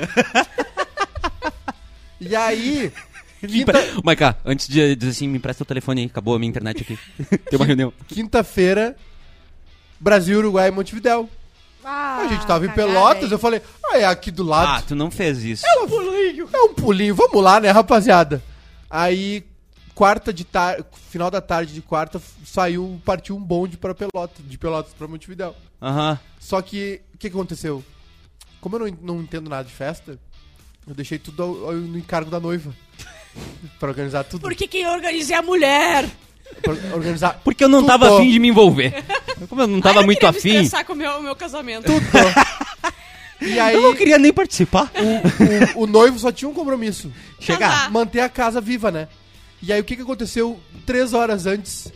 [2.19, 2.91] e aí,
[3.39, 6.49] quinta- Ô, Maiká, antes de dizer assim, me empresta o telefone aí, acabou a minha
[6.49, 6.97] internet aqui.
[7.49, 7.93] Tem uma reunião.
[8.07, 8.95] quinta-feira,
[9.99, 11.29] Brasil, Uruguai e Montevidéu.
[11.89, 13.31] Ah, a gente tava em cagada, Pelotas, hein?
[13.31, 14.87] eu falei, ah, é aqui do Ah, lado.
[14.87, 15.65] tu não fez isso.
[15.65, 16.49] É um pulinho.
[16.51, 18.43] É um pulinho, vamos lá, né, rapaziada?
[18.89, 19.45] Aí,
[19.95, 24.57] quarta de tarde, final da tarde de quarta, saiu, partiu um bonde pra Pelotas, de
[24.57, 25.55] Pelotas pra Montevidéu.
[25.81, 26.19] Aham.
[26.39, 27.81] Só que, o que, que aconteceu?
[28.59, 30.19] Como eu não, não entendo nada de festa,
[30.85, 32.73] eu deixei tudo ao- ao- no encargo da noiva.
[33.79, 34.41] pra organizar tudo.
[34.41, 36.09] Porque quem organiza é a mulher.
[36.93, 37.87] Organizar Porque eu não tudo.
[37.87, 39.03] tava afim de me envolver.
[39.47, 41.91] Como eu não tava Ai, eu muito queria afim, estressar com o meu, meu casamento.
[43.39, 44.91] E aí, eu não queria nem participar.
[45.75, 47.11] o, o noivo só tinha um compromisso.
[47.39, 47.91] Chegar.
[47.91, 49.07] Manter a casa viva, né?
[49.61, 51.91] E aí o que, que aconteceu três horas antes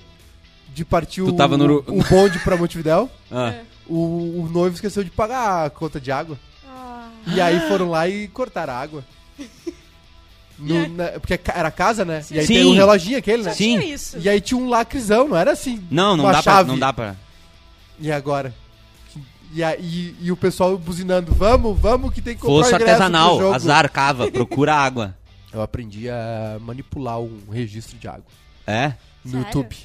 [0.73, 3.09] de partir Tu o, tava no o bonde pra Montevidéu?
[3.31, 3.55] Ah.
[3.87, 6.37] O, o noivo esqueceu de pagar a conta de água.
[6.67, 7.09] Ah.
[7.27, 9.03] E aí foram lá e cortaram a água.
[10.61, 12.23] No- E na- porque ca- era casa, né?
[12.31, 12.53] E aí Sim.
[12.53, 13.53] tem um reloginho aquele, né?
[13.53, 13.79] Sim.
[13.79, 14.17] Isso.
[14.19, 15.83] E aí tinha um lacrezão, não era assim.
[15.89, 17.15] Não, não dá, pra, não dá pra.
[17.99, 18.53] E agora?
[19.53, 22.85] E, aí, e o pessoal buzinando, vamos, vamos que tem que comprar Fosse o ingresso
[22.95, 23.53] pro artesanal, jogo.
[23.55, 25.15] azar, cava, procura água.
[25.51, 28.23] Eu aprendi a manipular um registro de água
[28.65, 28.93] É?
[29.25, 29.45] no Sério?
[29.47, 29.75] YouTube.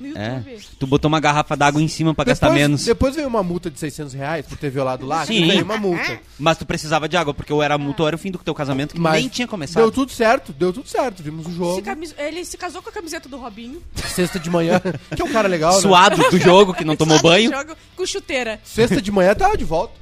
[0.00, 0.34] No É.
[0.36, 0.60] YouTube.
[0.78, 2.84] Tu botou uma garrafa d'água em cima pra gastar menos.
[2.84, 5.26] Depois veio uma multa de 600 reais por ter violado lá.
[5.26, 5.48] Sim.
[5.48, 6.20] Veio uma multa.
[6.38, 8.54] Mas tu precisava de água, porque ou era multa ou era o fim do teu
[8.54, 9.82] casamento, que Mas nem tinha começado.
[9.82, 11.22] Deu tudo certo, deu tudo certo.
[11.22, 11.82] Vimos o Se jogo.
[11.82, 13.82] camis- Ele se casou com a camiseta do Robinho.
[13.94, 14.80] Sexta de manhã,
[15.16, 15.80] que é um cara legal, né?
[15.80, 17.50] Suado do jogo, que não tomou Sabe, banho.
[17.50, 18.60] Jogo com chuteira.
[18.64, 19.94] Sexta de manhã tava de volta.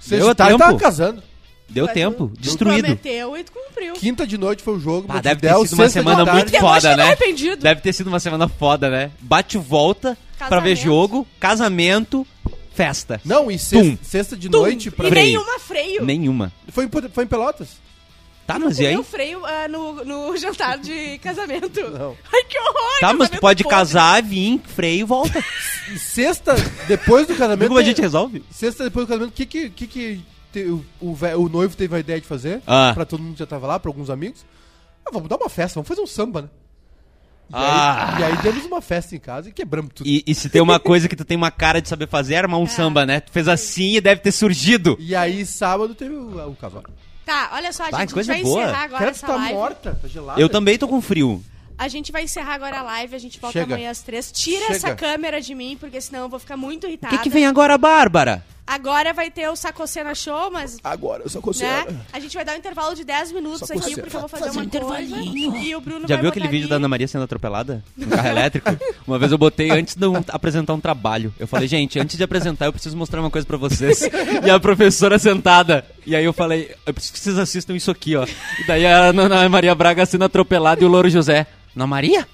[0.00, 1.22] Sexta de tarde tava casando.
[1.72, 2.82] Deu Mas tempo, tu- destruído.
[2.82, 3.94] Prometeu e tu cumpriu.
[3.94, 5.06] Quinta de noite foi o jogo.
[5.08, 7.16] Ah, deve ter sido uma semana muito foda, né?
[7.60, 9.10] Deve ter sido uma semana foda, né?
[9.20, 10.16] Bate volta
[10.48, 12.26] pra ver jogo, casamento,
[12.74, 13.20] festa.
[13.24, 13.58] Não, e Tum.
[13.58, 14.58] sexta, sexta de Tum.
[14.60, 15.06] noite pra...
[15.06, 15.26] E Freio.
[15.40, 16.04] nenhuma freio.
[16.04, 16.52] Nenhuma.
[16.68, 17.80] Foi, foi em Pelotas.
[18.46, 18.92] Tá, mas e aí?
[18.92, 21.80] Comeu freio ah, no, no jantar de casamento.
[21.90, 22.16] Não.
[22.32, 23.00] Ai, que horror!
[23.00, 23.78] Tá, mas tu pode podre.
[23.78, 25.42] casar, vir, freio e volta.
[25.92, 26.54] E sexta,
[26.86, 27.68] depois do casamento...
[27.68, 28.42] como a gente resolve?
[28.50, 29.68] Sexta, depois do casamento, o que que...
[29.68, 30.20] que, que
[30.52, 32.60] te- o, o, o noivo teve a ideia de fazer?
[32.66, 32.92] Ah.
[32.94, 34.44] Pra todo mundo que já tava lá, pra alguns amigos.
[35.04, 36.48] Ah, vamos dar uma festa, vamos fazer um samba, né?
[37.50, 38.14] E, Ah.
[38.16, 40.06] aí, e aí demos uma festa em casa e quebramos tudo.
[40.08, 42.38] E, e se tem uma coisa que tu tem uma cara de saber fazer, é
[42.38, 43.20] armar um samba, né?
[43.20, 44.96] Tu fez assim e deve ter surgido.
[45.00, 46.82] E aí, sábado, teve o, o casal.
[47.26, 48.62] Tá, olha só, a Vai, gente, a coisa gente vai boa.
[48.64, 49.54] encerrar agora Cara, essa tá live.
[49.54, 50.40] morta, tá gelada.
[50.40, 51.42] Eu também tô com frio.
[51.78, 53.74] A gente vai encerrar agora a live, a gente volta Chega.
[53.74, 54.30] amanhã às três.
[54.32, 54.74] Tira Chega.
[54.74, 57.16] essa câmera de mim, porque senão eu vou ficar muito O irritada.
[57.16, 58.44] que, que vem agora, Bárbara?
[58.66, 62.00] Agora vai ter o Sacocena Show, mas Agora, eu só né?
[62.12, 64.44] A gente vai dar um intervalo de 10 minutos Só aqui, porque eu vou fazer
[64.46, 65.02] Fazer uma um coisa.
[65.02, 65.56] intervalinho.
[65.56, 66.80] E o Bruno Já vai viu aquele botar vídeo da ali.
[66.82, 67.84] Ana Maria sendo atropelada?
[67.96, 68.70] No carro elétrico?
[69.06, 71.34] Uma vez eu botei antes de eu apresentar um trabalho.
[71.38, 74.02] Eu falei, gente, antes de apresentar, eu preciso mostrar uma coisa pra vocês.
[74.44, 75.84] E a professora sentada.
[76.06, 78.24] E aí eu falei, eu preciso que vocês assistam isso aqui, ó.
[78.60, 81.46] E daí a Ana Maria Braga sendo atropelada e o Louro José.
[81.74, 82.26] Ana Maria?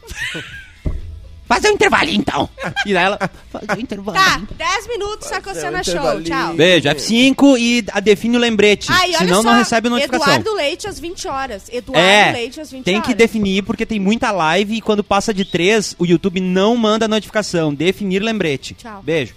[1.48, 2.48] Fazer um intervalinho então.
[2.86, 3.18] E daí ela.
[3.50, 4.24] Fazer um intervalinho.
[4.24, 5.94] Tá, 10 minutos, Sacocena Show.
[5.94, 6.24] intervalinho.
[6.24, 6.54] Tchau.
[6.54, 8.88] Beijo, F5 e a- define o lembrete.
[8.92, 10.26] Ah, e olha senão só, não recebe notificação.
[10.34, 11.68] Eduardo Leite às 20 horas.
[11.72, 13.06] Eduardo É, Leite às 20 tem horas.
[13.08, 17.08] que definir porque tem muita live e quando passa de três, o YouTube não manda
[17.08, 17.72] notificação.
[17.74, 18.74] Definir lembrete.
[18.74, 19.02] Tchau.
[19.02, 19.34] Beijo.